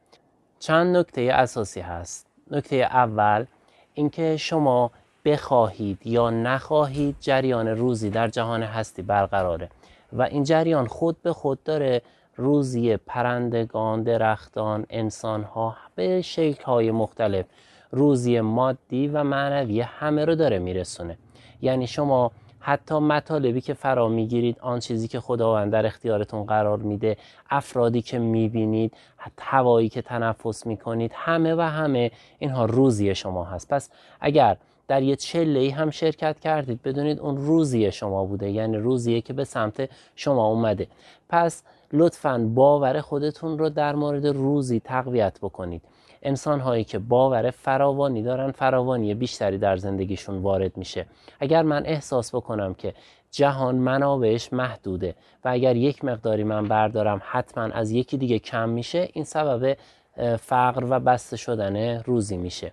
[0.58, 2.26] چند نکته اساسی هست.
[2.50, 3.44] نکته اول
[3.94, 4.90] اینکه شما
[5.24, 9.68] بخواهید یا نخواهید جریان روزی در جهان هستی برقراره
[10.12, 12.02] و این جریان خود به خود داره
[12.36, 17.46] روزی پرندگان، درختان، انسانها به شکلهای مختلف
[17.90, 21.18] روزی مادی و معنوی همه رو داره میرسونه.
[21.62, 27.16] یعنی شما حتی مطالبی که فرا می‌گیرید آن چیزی که خداوند در اختیارتون قرار میده
[27.50, 28.94] افرادی که می‌بینید
[29.38, 33.68] هوایی که تنفس می‌کنید همه و همه اینها روزی شما هست.
[33.68, 34.56] پس اگر
[34.88, 39.44] در یه چله هم شرکت کردید بدونید اون روزی شما بوده یعنی روزیه که به
[39.44, 40.86] سمت شما اومده.
[41.28, 45.82] پس لطفا باور خودتون رو در مورد روزی تقویت بکنید.
[46.22, 51.06] انسان هایی که باور فراوانی دارن فراوانی بیشتری در زندگیشون وارد میشه.
[51.40, 52.94] اگر من احساس بکنم که
[53.30, 59.08] جهان منابعش محدوده و اگر یک مقداری من بردارم حتما از یکی دیگه کم میشه
[59.12, 59.76] این سبب
[60.36, 62.72] فقر و بسته شدن روزی میشه.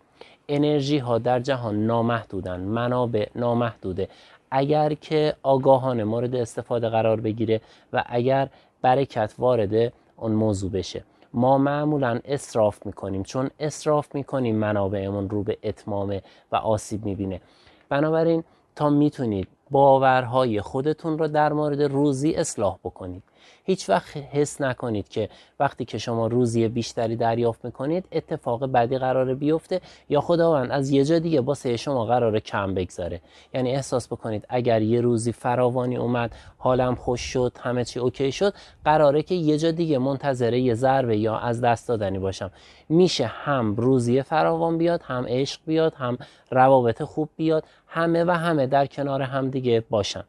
[0.49, 4.10] انرژی ها در جهان نامحدودن منابع نامحدوده.
[4.51, 7.62] اگر که آگاهانه مورد استفاده قرار بگیره
[7.93, 8.49] و اگر
[8.81, 11.03] برکت وارد اون موضوع بشه.
[11.34, 13.24] ما معمولا اصراف می‌کنیم.
[13.24, 17.42] چون اصراف می‌کنیم منابعمون رو به اتمامه و آسیب می‌بینه.
[17.90, 18.44] بنابراین
[18.76, 23.24] تا می‌تونید باورهای خودتون رو در مورد روزی اصلاح بکنید.
[23.63, 25.29] هیچ وقت حس نکنید که
[25.60, 31.03] وقتی که شما روزی بیشتری دریافت می‌کنید اتفاق بدی قراره بیفته یا خداوند از یه
[31.05, 33.21] جا دیگه باسه شما قراره کم بگذاره.
[33.53, 38.53] یعنی احساس بکنید اگر یه روزی فراوانی اومد حالم خوش شد همه چی اوکی شد
[38.86, 42.51] قراره که یه جا دیگه منتظره یه ضربه یا از دست دادنی باشم.
[42.89, 46.17] میشه هم روزی فراوان بیاد هم عشق بیاد هم
[46.51, 50.23] روابط خوب بیاد همه و همه در کنار هم دیگه باشن.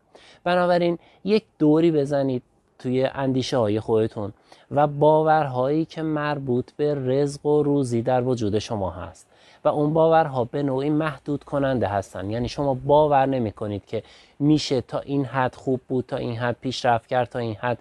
[0.45, 2.43] بنابراین یک دوری بزنید
[2.79, 4.33] توی اندیشه های خودتون
[4.71, 9.27] و باورهایی که مربوط به رزق و روزی در وجود شما هست.
[9.65, 12.31] و اون باورها به نوعی محدود کننده هستن.
[12.31, 14.03] یعنی شما باور نمی کنید که
[14.39, 17.79] میشه تا این حد خوب بود تا این حد پیشرفت کرد تا این حد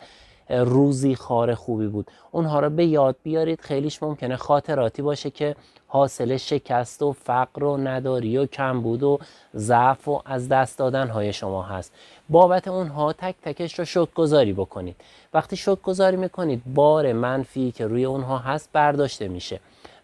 [0.50, 2.12] روزی خار خوبی بود.
[2.32, 3.62] اونها رو به یاد بیارید.
[3.62, 5.56] خیلیش ممکنه خاطراتی باشه که
[5.88, 9.20] حاصل شکست و فقر و نداری و کمبود و
[9.56, 11.94] ضعف و از دست دادن های شما هست.
[12.30, 14.96] بابت اونها تک تکش رو شک گذاری بکنید.
[15.34, 19.60] وقتی شک گذاری می‌کنید بار منفی که روی اونها هست برداشته میشه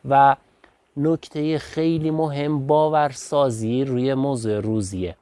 [0.09, 0.35] و
[0.97, 5.15] نکته خیلی مهم باورسازی روی موضوع روزیه.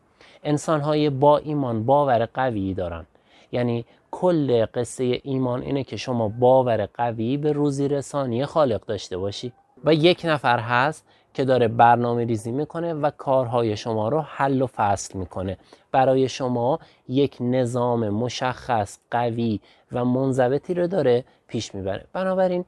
[0.44, 3.06] انسان های با ایمان باور قوی دارن.
[3.52, 9.54] یعنی کل قصه ایمان اینه که شما باور قوی به روزی رسانی خالق داشته باشی.
[9.84, 14.68] و یک نفر هست که داره برنامه ریزی می‌کنه و کارهای شما رو حل و
[14.68, 15.58] فصل می‌کنه.
[15.92, 19.60] برای شما یک نظام مشخص قوی
[19.92, 22.06] و منضبطی رو داره پیش می‌بره.
[22.14, 22.66] بنابراین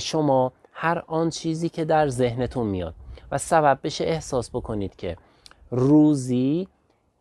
[0.00, 2.94] شما هر آن چیزی که در ذهنتون میاد
[3.32, 5.16] و سبب بشه احساس بکنید که
[5.70, 6.68] روزی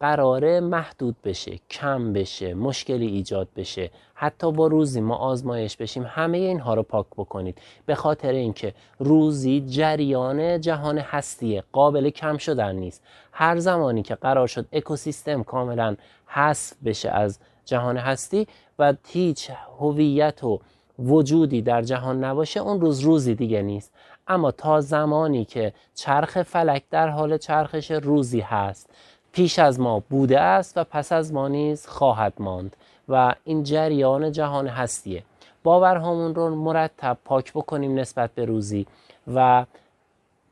[0.06, 3.92] قراره محدود بشه کم بشه مشکلی ایجاد بشه.
[4.14, 7.58] حتی با روزی ما آزمایش بشیم همه اینها رو پاک بکنید.
[7.86, 13.04] به خاطر اینکه روزی جریان جهان هستیه قابل کم شدن نیست.
[13.32, 18.48] هر زمانی که قرار شد اکوسیستم کاملا حذف بشه از جهان هستی
[18.80, 20.60] و هیچ هویت و
[21.00, 23.94] وجودی در جهان نباشه اون روز روزی دیگه نیست.
[24.28, 28.90] اما تا زمانی که چرخ فلک در حال چرخش روزی هست
[29.36, 32.76] پیش از ما بوده است و پس از ما نیز خواهد ماند
[33.10, 35.24] و این جریان جهان هستیه.
[35.64, 38.86] باورهامون رو مرتب پاک بکنیم نسبت به روزی
[39.34, 39.66] و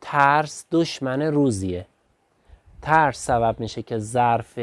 [0.01, 1.85] ترس دشمن روزیه.
[2.81, 4.59] ترس سبب میشه که ظرف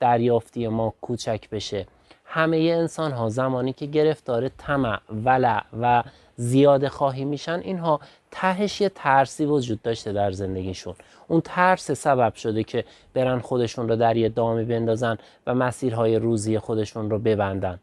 [0.00, 1.86] دریافتی ما کوچک بشه.
[2.34, 6.02] همه انسان ها زمانی که گرفتار طمع ولع و
[6.36, 10.94] زیاده خواهی میشن اینها تهش یه ترسی وجود داشته در زندگیشون.
[11.28, 16.58] اون ترس سبب شده که برن خودشون رو در یه دامی بندازن و مسیرهای روزی
[16.58, 17.78] خودشون رو ببندن.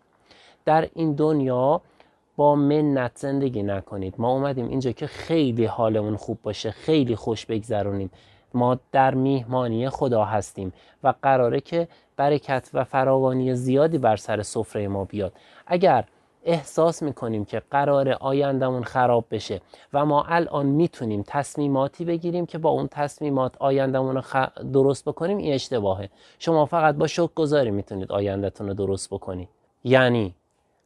[0.66, 1.82] در این دنیا
[2.36, 4.16] با منت زندگی نکنید.
[4.18, 8.12] ما اومدیم اینجا که خیلی حالمون خوب باشه خیلی خوش بگذرونیم.
[8.54, 10.74] ما در میهمانی خدا هستیم
[11.04, 11.88] و قراره که
[12.22, 15.34] برکت و فراوانی زیادی بر سر سفره ما بیاد.
[15.68, 16.04] اگر
[16.44, 19.62] احساس می‌کنیم که قرار آیندهمون خراب بشه
[19.94, 25.54] و ما الان می‌تونیم تصمیماتی بگیریم که با اون تصمیمات آیندهمون رو درست بکنیم این
[25.54, 26.10] اشتباهه.
[26.40, 29.50] شما فقط با شک گذاری می‌تونید آیندهتون رو درست بکنید
[29.84, 30.36] یعنی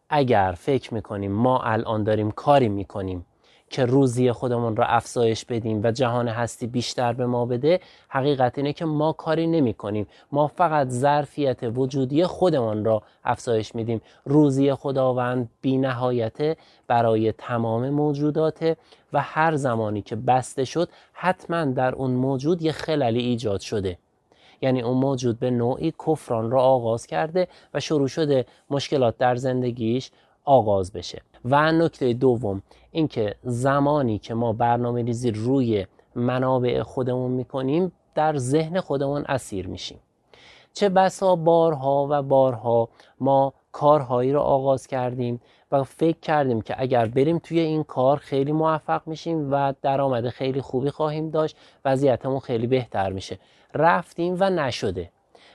[0.10, 3.26] اگر فکر می‌کنیم ما الان داریم کاری می‌کنیم
[3.70, 8.74] که روزی خودمون را افزایش بدیم و جهان هستی بیشتر به ما بده حقیقت اینه
[8.74, 10.08] که ما کاری نمی کنیم.
[10.32, 14.02] ما فقط ظرفیت وجودی خودمان را افزایش میدیم.
[14.26, 16.58] روزی خداوند بی نهایت
[16.88, 18.78] برای تمام موجودات
[19.14, 23.98] و هر زمانی که بسته شد حتما در اون موجود یه خللی ایجاد شده.
[24.62, 30.12] یعنی اون موجود به نوعی کفران را آغاز کرده و شروع شده مشکلات در زندگیش
[30.44, 31.22] آغاز بشه.
[31.46, 32.62] و نکته دوم
[32.96, 35.86] اینکه زمانی که ما برنامه ریزی روی
[36.16, 40.00] منابع خودمون می‌کنیم در ذهن خودمون اسیر میشیم.
[40.74, 42.90] چه بسا بارها و بارها
[43.20, 45.42] ما کارهایی رو آغاز کردیم
[45.72, 50.62] و فکر کردیم که اگر بریم توی این کار خیلی موفق میشیم و درآمد خیلی
[50.62, 53.40] خوبی خواهیم داشت وضعیتمون خیلی بهتر میشه.
[53.74, 55.12] رفتیم و نشده.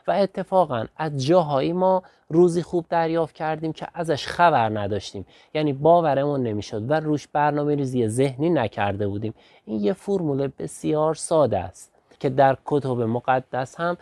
[0.07, 5.27] و اتفاقا از جاهایی ما روزی خوب دریافت کردیم که ازش خبر نداشتیم.
[5.55, 9.35] یعنی باورمون نمی‌شد و روش برنامه ریزی ذهنی نکرده بودیم.
[9.65, 13.97] این یه فرمول بسیار ساده است که در کتب مقدس هم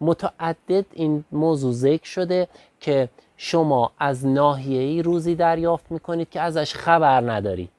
[0.00, 2.48] متعدد این موضوع ذکر شده
[2.80, 7.70] که شما از ناحیه‌ای روزی دریافت می‌کنید که ازش خبر ندارید.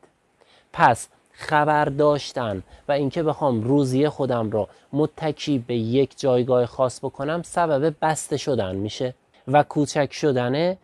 [0.74, 1.08] پس
[1.38, 7.96] خبر داشتن و اینکه بخوام روزی خودم را متکی به یک جایگاه خاص بکنم سبب
[8.02, 9.14] بسته شدن میشه
[9.48, 10.78] و کوچک شدن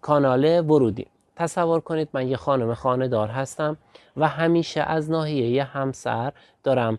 [0.00, 1.06] کانال ورودی.
[1.36, 3.76] تصور کنید من یه خانم خانه دار هستم
[4.16, 6.32] و همیشه از ناحیه همسر
[6.64, 6.98] دارم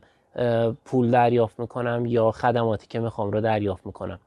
[0.86, 4.20] پول دریافت می‌کنم یا خدماتی که می‌خوام رو دریافت می‌کنم.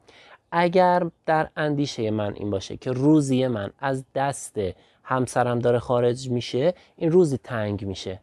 [0.52, 4.58] اگر در اندیشه من این باشه که روزی من از دست
[5.04, 8.20] همسرم داره خارج میشه این روزی تنگ میشه.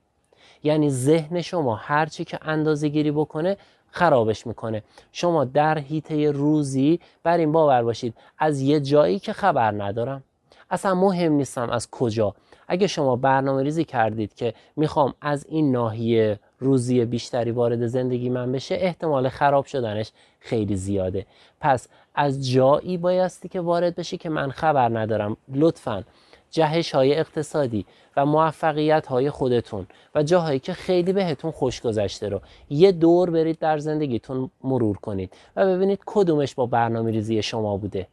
[0.67, 3.57] یعنی ذهن شما هرچی که اندازه گیری بکنه
[3.91, 4.83] خرابش می‌کنه.
[5.11, 10.23] شما در هیته روزی بر این باور باشید از یه جایی که خبر ندارم.
[10.69, 12.35] اصلا مهم نیستم از کجا.
[12.67, 18.51] اگه شما برنامه ریزی کردید که می‌خوام از این ناحیه روزی بیشتری وارد زندگی من
[18.51, 21.25] بشه احتمال خراب شدنش خیلی زیاده.
[21.61, 25.37] پس از جایی بایستی که وارد بشه که من خبر ندارم.
[25.53, 26.03] لطفا
[26.51, 27.85] جهش های اقتصادی
[28.17, 33.59] و موفقیت های خودتون و جاهایی که خیلی بهتون خوش گذشته رو یه دور برید
[33.59, 38.07] در زندگیتون مرور کنید و ببینید کدومش با برنامه ریزی شما بوده.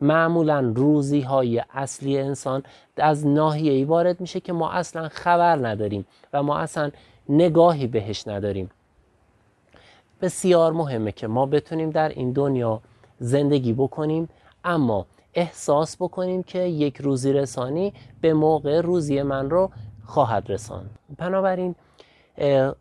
[0.00, 2.62] معمولا روزی های اصلی انسان
[2.96, 6.90] از ناحیه‌ای وارد میشه که ما اصلا خبر نداریم و ما اصلا
[7.28, 8.70] نگاهی بهش نداریم.
[10.20, 12.80] بسیار مهمه که ما بتونیم در این دنیا
[13.18, 14.28] زندگی بکنیم
[14.64, 19.70] اما احساس بکنیم که یک روزی رسانی به موقع روزی من رو
[20.04, 21.74] خواهد رسان بنابراین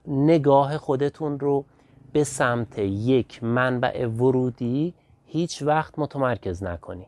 [0.08, 1.66] نگاه خودتون رو
[2.14, 4.93] به سمت یک منبع ورودی
[5.26, 7.08] هیچ وقت متمرکز نکنید.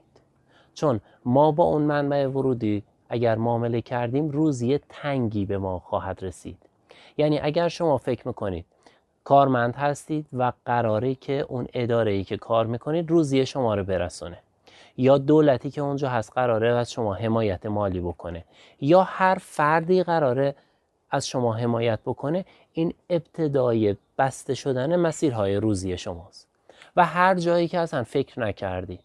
[0.74, 6.58] چون ما با اون منبع ورودی اگر معامله کردیم روزی تنگی به ما خواهد رسید.
[7.18, 8.66] یعنی اگر شما فکر می‌کنید
[9.24, 14.38] کارمند هستید و قراره که اون اداره ای که کار می‌کنید روزی شما رو برسونه.
[14.98, 18.46] یا دولتی که اونجا هست قراره از شما حمایت مالی بکنه
[18.82, 20.56] یا هر فردی قراره
[21.12, 26.48] از شما حمایت بکنه این ابتدای بسته شدن مسیرهای روزی شماست.
[26.96, 29.04] و هر جایی که اصلا فکر نکردید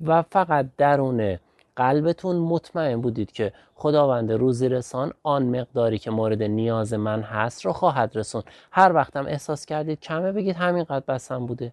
[0.00, 1.38] و فقط درون
[1.76, 7.72] قلبتون مطمئن بودید که خداوند روزی رسان آن مقداری که مورد نیاز من هست رو
[7.72, 11.72] خواهد رسون هر وقتم احساس کردید کمه بگید همینقدر بسم بوده.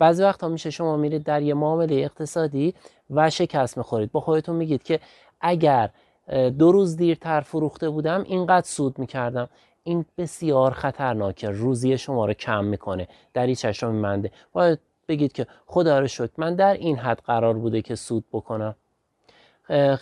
[0.00, 2.74] بعضی وقتا میشه شما میرید در یه معامله اقتصادی
[3.10, 4.12] و شکست می‌خورید.
[4.12, 5.00] با خودتون میگید که
[5.40, 5.90] اگر
[6.58, 9.48] دو روز دیرتر فروخته بودم اینقدر سود می‌کردم.
[9.82, 11.48] این بسیار خطرناکه.
[11.50, 13.08] روزی شما رو کم می‌کنه.
[13.34, 14.78] در این چشم منده باید
[15.08, 18.74] بگید که خدا رو شکر من در این حد قرار بوده که سود بکنم.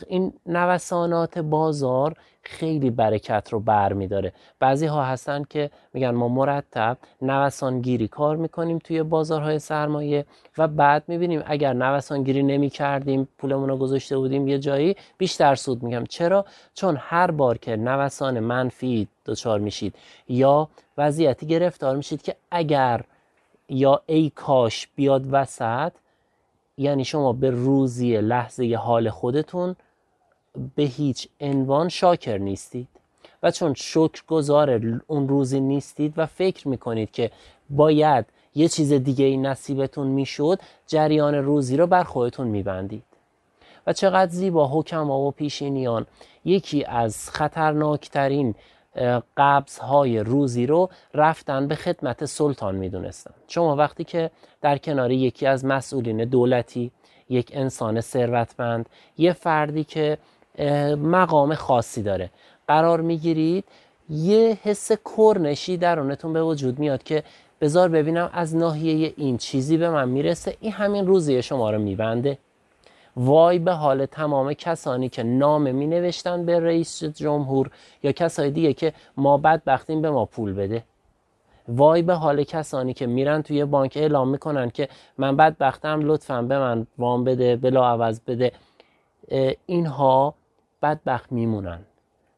[0.08, 6.28] این نوسانات بازار خیلی برکت رو بر می داره بعضی ها هستن که میگن ما
[6.28, 10.26] مرتب نوسان گیری کار می‌کنیم توی بازارهای سرمایه
[10.58, 15.54] و بعد می‌بینیم اگر نوسان گیری نمی کردیم پولمون رو گذاشته بودیم یه جایی بیشتر
[15.54, 16.04] سود میگم.
[16.04, 16.44] چرا؟
[16.74, 19.94] چون هر بار که نوسان منفی دچار میشید
[20.28, 23.00] یا وضعیتی گرفتار میشید که اگر
[23.68, 25.92] یا ای کاش بیاد وسط
[26.78, 29.76] یعنی شما به روزی لحظه حال خودتون
[30.76, 32.88] به هیچ عنوان شاکر نیستید.
[33.42, 37.30] و چون شکر گذار اون روزی نیستید و فکر می‌کنید که
[37.70, 43.04] باید یه چیز دیگه این نصیبتون می‌شد جریان روزی رو بر خودتون میبندید.
[43.86, 46.06] و چقدر زیبا حکما و پیشینیان.
[46.44, 48.54] یکی از خطرناکترین
[49.36, 53.34] قبض های روزی رو رفتن به خدمت سلطان می‌دونستن.
[53.48, 54.30] شما وقتی که
[54.60, 56.90] در کنار یکی از مسئولین دولتی
[57.28, 58.88] یک انسان ثروتمند
[59.18, 60.18] یه فردی که
[61.02, 62.30] مقام خاصی داره
[62.68, 63.64] قرار می‌گیرید
[64.10, 67.22] یه حس کرنشی درونتون به وجود میاد که
[67.60, 70.56] بذار ببینم از ناحیه این چیزی به من می‌رسه.
[70.60, 72.38] این همین روزی شما رو میبنده.
[73.16, 77.70] وای به حال تمام کسانی که نامه می نوشتن به رئیس جمهور
[78.02, 80.84] یا کسای دیگه که ما بدبختیم به ما پول بده.
[81.68, 84.88] وای به حال کسانی که میرن توی بانک اعلام می‌کنن که
[85.18, 88.52] من بدبختم لطفا به من وام بده بلا عوض بده.
[89.66, 90.34] اینها
[90.82, 91.78] بدبخت میمونن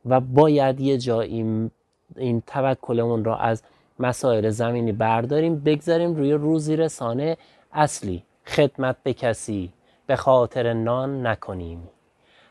[0.06, 1.70] و باید یه جایی
[2.16, 3.62] این توکلمون را از
[3.98, 7.36] مسائل زمینی برداریم بگذاریم روی روزی رسانه
[7.72, 9.72] اصلی خدمت به کسی.
[10.10, 11.88] به خاطر نان نکنیم.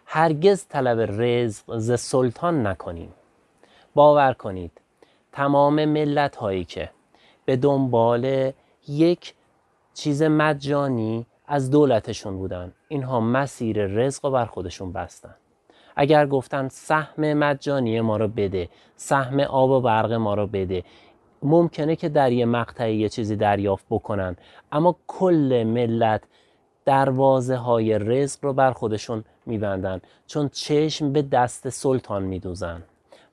[0.05, 3.13] هرگز طلب رزق ز سلطان نکنیم.
[3.95, 4.81] باور کنید
[5.31, 6.89] تمام ملت هایی که
[7.45, 8.51] به دنبال
[8.87, 9.33] یک
[9.93, 15.35] چیز مجانی از دولتشون بودن اینها مسیر رزق و بر خودشون بستن.
[15.95, 20.83] اگر گفتن سهم مجانی ما رو بده سهم آب و برق ما رو بده
[21.43, 24.35] ممکنه که در یه مقطعی یه چیزی دریافت بکنن
[24.71, 26.23] اما کل ملت
[26.89, 30.01] دروازه های رزق رو بر خودشون میبندن.
[30.27, 32.83] چون چشم به دست سلطان میدوزن.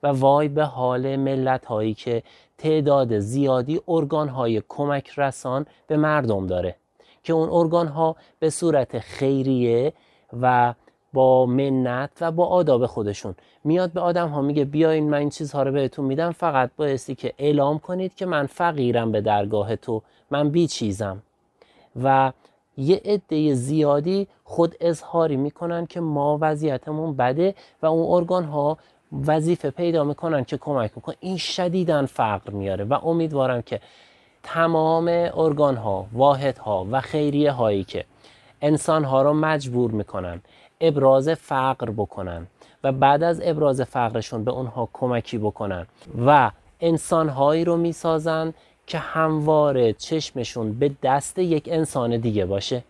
[0.03, 2.23] و وای به حال ملت هایی که
[2.57, 6.75] تعداد زیادی ارگان های کمک رسان به مردم داره.
[7.23, 9.93] که اون ارگان ها به صورت خیریه
[10.41, 10.73] و
[11.13, 13.35] با منت و با آداب خودشون.
[13.63, 17.33] میاد به آدم ها میگه بیاین من این چیزها رو بهتون میدم فقط بایستی که
[17.37, 20.01] اعلام کنید که من فقیرم به درگاه تو
[20.31, 21.23] من بی چیزم.
[22.03, 22.31] و
[22.77, 28.77] یه عده زیادی خود اظهاری می‌کنن که ما وضعیتمون بده و اون ارگان ها
[29.27, 33.79] وظیفه پیدا می‌کنن که کمک می‌کنن این شدیدن فقر میاره و امیدوارم که
[34.43, 38.05] تمام ارگان ها واحد ها و خیریه هایی که
[38.61, 40.41] انسان ها رو مجبور می‌کنن
[40.81, 42.47] ابراز فقر بکنن
[42.83, 45.87] و بعد از ابراز فقرشون به اونها کمکی بکنن
[46.25, 48.53] و انسان هایی رو می‌سازن
[48.87, 52.83] که همواره چشمشون به دست یک انسان دیگه باشه.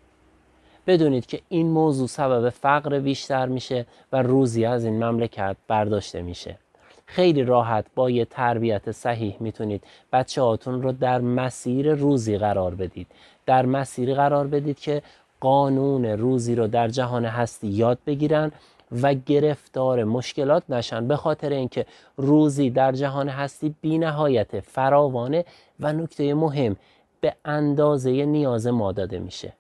[0.88, 6.58] بدونید که این موضوع سبب فقر بیشتر میشه و روزی از این مملکت برداشته میشه.
[7.06, 9.84] خیلی راحت با یه تربیت صحیح می‌تونید
[10.14, 13.08] بچه هاتون رو در مسیر روزی قرار بدید.
[13.46, 15.02] در مسیری قرار بدید که
[15.40, 18.52] قانون روزی رو در جهان هستی یاد بگیرن
[18.92, 21.08] و گرفتار مشکلات نشن.
[21.08, 21.86] به خاطر اینکه
[22.18, 25.46] روزی در جهان هستی بی نهایت فراوانه
[25.80, 26.76] و نکته مهم
[27.22, 29.54] به اندازه نیاز ما داده میشه.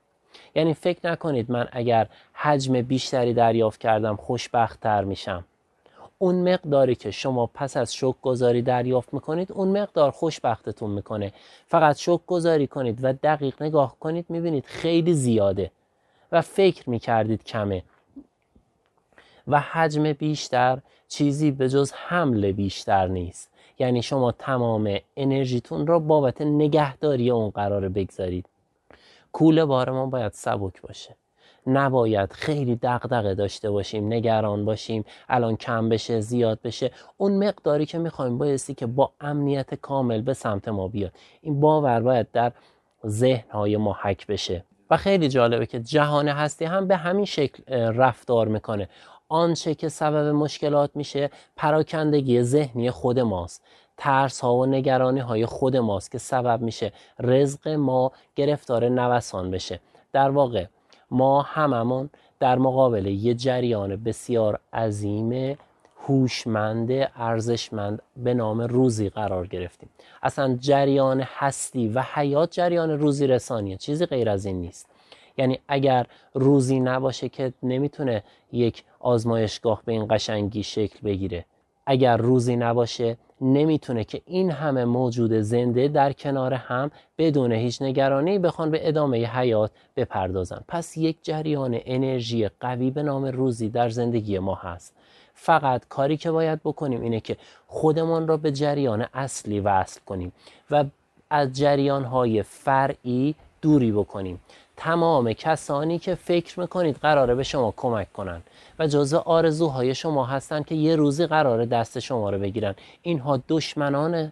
[0.55, 5.45] یعنی فکر نکنید من اگر حجم بیشتری دریافت کردم خوشبختتر میشم.
[6.19, 11.33] اون مقداری که شما پس از شک گذاری دریافت می‌کنید اون مقدار خوشبختتون می‌کنه.
[11.67, 15.71] فقط شک گذاری کنید و دقیق نگاه کنید می‌بینید خیلی زیاده
[16.31, 17.83] و فکر می‌کردید کمه.
[19.47, 23.51] و حجم بیشتر چیزی به جز حمل بیشتر نیست.
[23.79, 28.45] یعنی شما تمام انرژیتون را بابت نگهداری اون قرار بگذارید.
[29.31, 31.15] کوله بار ما باید سبک باشه.
[31.67, 36.91] نباید خیلی دغدغه داشته باشیم نگران باشیم الان کم بشه زیاد بشه.
[37.17, 41.11] اون مقداری که می‌خوایم بایستی که با امنیت کامل به سمت ما بیاد.
[41.41, 42.51] این باور باید در
[43.07, 44.63] ذهنهای ما حک بشه.
[44.89, 48.89] و خیلی جالبه که جهان هستی هم به همین شکل رفتار می‌کنه.
[49.29, 53.63] آنچه که سبب مشکلات میشه پراکندگی ذهنی خود ماست.
[53.97, 59.79] ترس ها و نگرانی های خود ماست که سبب میشه رزق ما گرفتار نوسان بشه.
[60.13, 60.65] در واقع
[61.11, 62.09] ما هممون
[62.39, 65.57] در مقابل یه جریان بسیار عظیم
[66.07, 69.89] هوشمند ارزشمند به نام روزی قرار گرفتیم.
[70.23, 73.77] اصلا جریان هستی و حیات جریان روزی رسانیه.
[73.77, 74.89] چیزی غیر از این نیست.
[75.37, 81.45] یعنی اگر روزی نباشه که نمی‌تونه یک آزمایشگاه به این قشنگی شکل بگیره.
[81.85, 88.39] اگر روزی نباشه نمی‌تونه که این همه موجود زنده در کنار هم بدون هیچ نگرانی
[88.39, 90.63] بخوان به ادامه حیات بپردازن.
[90.67, 94.93] پس یک جریان انرژی قوی به نام روزی در زندگی ما هست.
[95.33, 100.31] فقط کاری که باید بکنیم اینه که خودمان را به جریان اصلی وصل کنیم
[100.71, 100.85] و
[101.29, 104.39] از جریان های فرعی دوری بکنیم.
[104.77, 108.41] تمام کسانی که فکر می‌کنید قراره به شما کمک کنن
[108.79, 112.75] و جزء آرزوهای شما هستند که یه روزی قراره دست شما رو بگیرن.
[113.01, 114.31] اینها دشمنان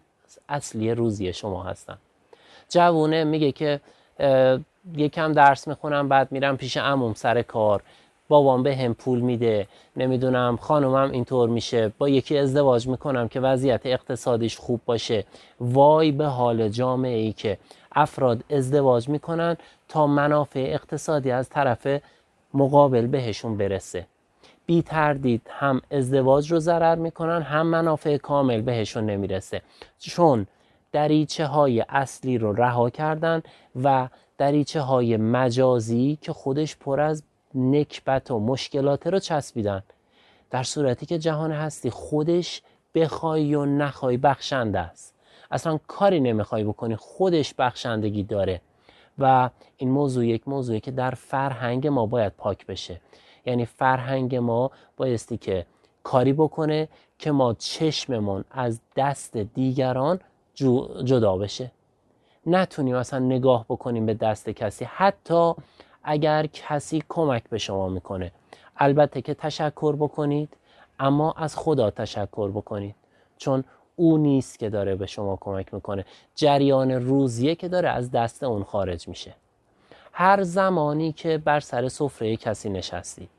[0.50, 1.98] اصلی روزی شما هستن.
[2.70, 3.80] جوونه میگه که
[4.96, 7.82] یکم درس می‌خونم بعد میرم پیش عموم سر کار.
[8.28, 9.68] بابام به هم پول میده.
[9.98, 11.92] نمی‌دونم خانومم اینطور میشه.
[11.98, 15.26] با یکی ازدواج می‌کنم که وضعیت اقتصادیش خوب باشه.
[15.60, 17.58] وای به حال جامعه ای که
[17.92, 19.58] افراد ازدواج می‌کنن
[19.90, 21.88] تا منافع اقتصادی از طرف
[22.54, 24.08] مقابل بهشون برسه.
[24.66, 29.62] بی تردید هم ازدواج رو ضرر می‌کنن هم منافع کامل بهشون نمی‌رسه.
[30.00, 30.48] چون
[30.92, 33.44] دریچه های اصلی رو رها کردن
[33.84, 34.08] و
[34.38, 37.24] دریچه های مجازی که خودش پر از
[37.56, 39.84] نکبت و مشکلات رو چسبیدن.
[40.52, 42.62] در صورتی که جهان هستی خودش
[42.96, 45.14] بخوای و نخوای بخشنده است.
[45.52, 48.62] اصلا کاری نمی‌خوای بکنی خودش بخشندگی داره.
[49.20, 53.02] و این موضوع یک موضوعی که در فرهنگ ما باید پاک بشه.
[53.46, 55.66] یعنی فرهنگ ما بایستی که
[56.04, 56.88] کاری بکنه
[57.20, 60.20] که ما چشممون از دست دیگران
[61.04, 61.72] جدا بشه.
[62.46, 64.86] نتونیم اصلا نگاه بکنیم به دست کسی.
[64.86, 65.54] حتی
[66.04, 68.32] اگر کسی کمک به شما می‌کنه.
[68.78, 70.58] البته که تشکر بکنید
[71.00, 72.96] اما از خدا تشکر بکنید.
[73.38, 73.64] چون
[73.96, 76.06] او نیست که داره به شما کمک می‌کنه.
[76.36, 79.34] جریان روزیه که داره از دست اون خارج میشه.
[80.14, 83.30] هر زمانی که بر سر سفره کسی نشستید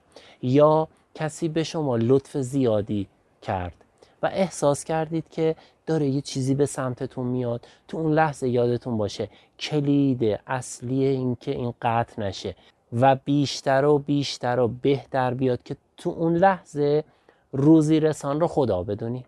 [0.42, 3.07] یا کسی به شما لطف زیادی
[3.42, 3.74] کرد
[4.22, 9.28] و احساس کردید که داره یه چیزی به سمتتون میاد تو اون لحظه یادتون باشه
[9.61, 12.57] کلید اصلی این که این قطع نشه
[12.92, 17.04] و بیشتر و بیشتر و بهتر بیاد که تو اون لحظه
[17.52, 19.26] روزی رسان رو خدا بدونید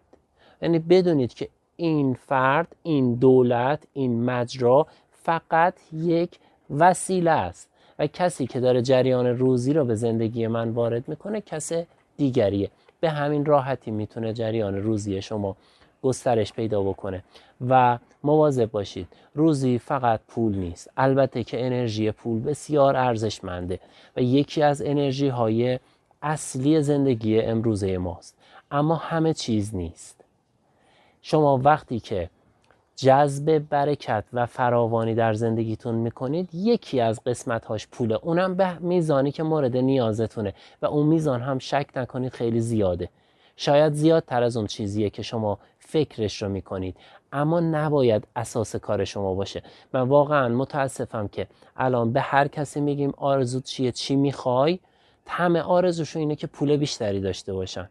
[0.62, 6.38] یعنی بدونید که این فرد این دولت این مجرا فقط یک
[6.70, 11.72] وسیله است و کسی که داره جریان روزی رو به زندگی من وارد می‌کنه کس
[12.16, 12.70] دیگریه.
[13.00, 15.56] به همین راحتی می‌تونه جریان روزی شما
[16.02, 17.22] گسترش پیدا بکنه.
[17.68, 20.90] و مواظب باشید روزی فقط پول نیست.
[20.96, 23.80] البته که انرژی پول بسیار ارزشمنده
[24.16, 25.78] و یکی از انرژی های
[26.22, 28.36] اصلی زندگی امروزه ماست.
[28.70, 30.17] اما همه چیز نیست.
[31.30, 32.30] شما وقتی که
[32.96, 38.18] جذب برکت و فراوانی در زندگیتون می‌کنید یکی از قسمتهاش پوله.
[38.22, 43.08] اونم به میزانی که مورد نیازتونه و اون میزان هم شک نکنید خیلی زیاده.
[43.56, 46.96] شاید زیادتر از اون چیزیه که شما فکرش رو می‌کنید
[47.32, 49.62] اما نباید اساس کار شما باشه.
[49.92, 54.78] من واقعا متاسفم که الان به هر کسی میگیم آرزو چیه چی می‌خوای؟
[55.26, 57.88] همه آرزوشون اینه که پول بیشتری داشته باشن.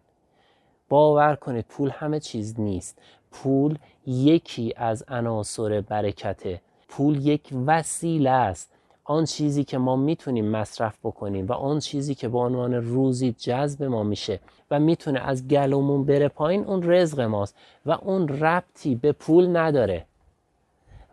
[0.90, 3.02] باور کنید پول همه چیز نیست.
[3.32, 6.62] پول یکی از عناصر برکته.
[6.90, 8.72] پول یک وسیله است.
[9.04, 13.84] آن چیزی که ما می‌تونیم مصرف بکنیم و آن چیزی که به عنوان روزی جذب
[13.84, 14.40] ما میشه
[14.72, 17.56] و می‌تونه از گلومون بره پایین اون رزق ماست
[17.86, 20.06] و اون ربطی به پول نداره.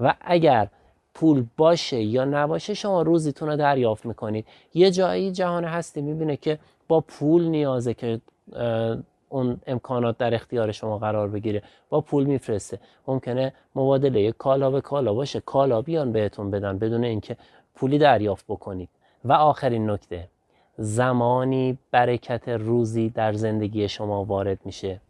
[0.01, 0.69] و اگر
[1.15, 4.47] پول باشه یا نباشه شما روزیتون رو دریافت می‌کنید.
[4.75, 6.59] یه جایی جهان هستی می‌بینه که
[6.89, 8.21] با پول نیازه که
[9.29, 11.63] اون امکانات در اختیار شما قرار بگیره.
[11.89, 12.79] با پول میفرسته.
[13.07, 15.41] ممکنه مبادله کالا به کالا باشه.
[15.41, 17.37] کالا بیان بهتون بدن بدون اینکه
[17.75, 18.89] پولی دریافت بکنید.
[19.25, 20.29] و آخرین نکته
[20.77, 25.01] زمانی برکت روزی در زندگی شما وارد میشه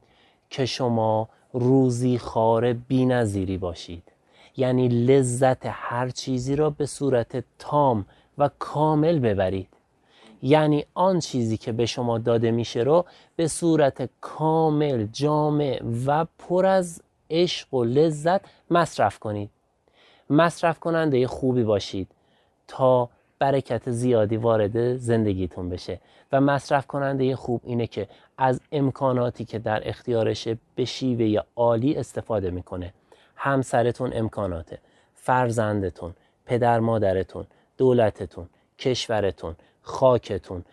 [0.51, 4.13] که شما روزی خار بینظیری باشید.
[4.57, 8.07] یعنی لذت هر چیزی را به صورت تام
[8.39, 9.69] و کامل ببرید.
[10.45, 13.05] یعنی آن چیزی که به شما داده میشه رو
[13.37, 18.41] به صورت کامل جامع و پر از عشق و لذت
[18.71, 19.51] مصرف کنید.
[20.31, 22.09] مصرف کننده خوبی باشید
[22.69, 26.01] تا برکت زیادی وارد زندگیتون بشه.
[26.33, 32.51] و مصرف کننده خوب اینه که از امکاناتی که در اختیارشه به شیوه عالی استفاده
[32.51, 32.95] می‌کنه.
[33.37, 34.79] همسرتون امکاناته
[35.15, 36.15] فرزندتون
[36.47, 40.65] پدر مادرتون دولتتون کشورتون خاکتون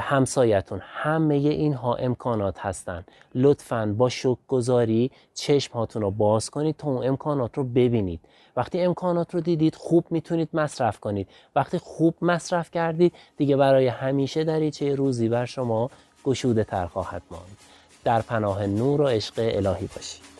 [0.00, 6.88] همسایتون همه اینها امکانات هستند لطفا با شک گذاری چشم هاتون رو باز کنید تا
[6.88, 8.20] اون امکانات رو ببینید.
[8.56, 11.28] وقتی امکانات رو دیدید خوب می‌تونید مصرف کنید.
[11.56, 15.90] وقتی خوب مصرف کردید دیگه برای همیشه دریچه روزی بر شما
[16.24, 17.56] گشوده تر خواهد ماند.
[18.04, 20.31] در پناه نور و عشق الهی باشید.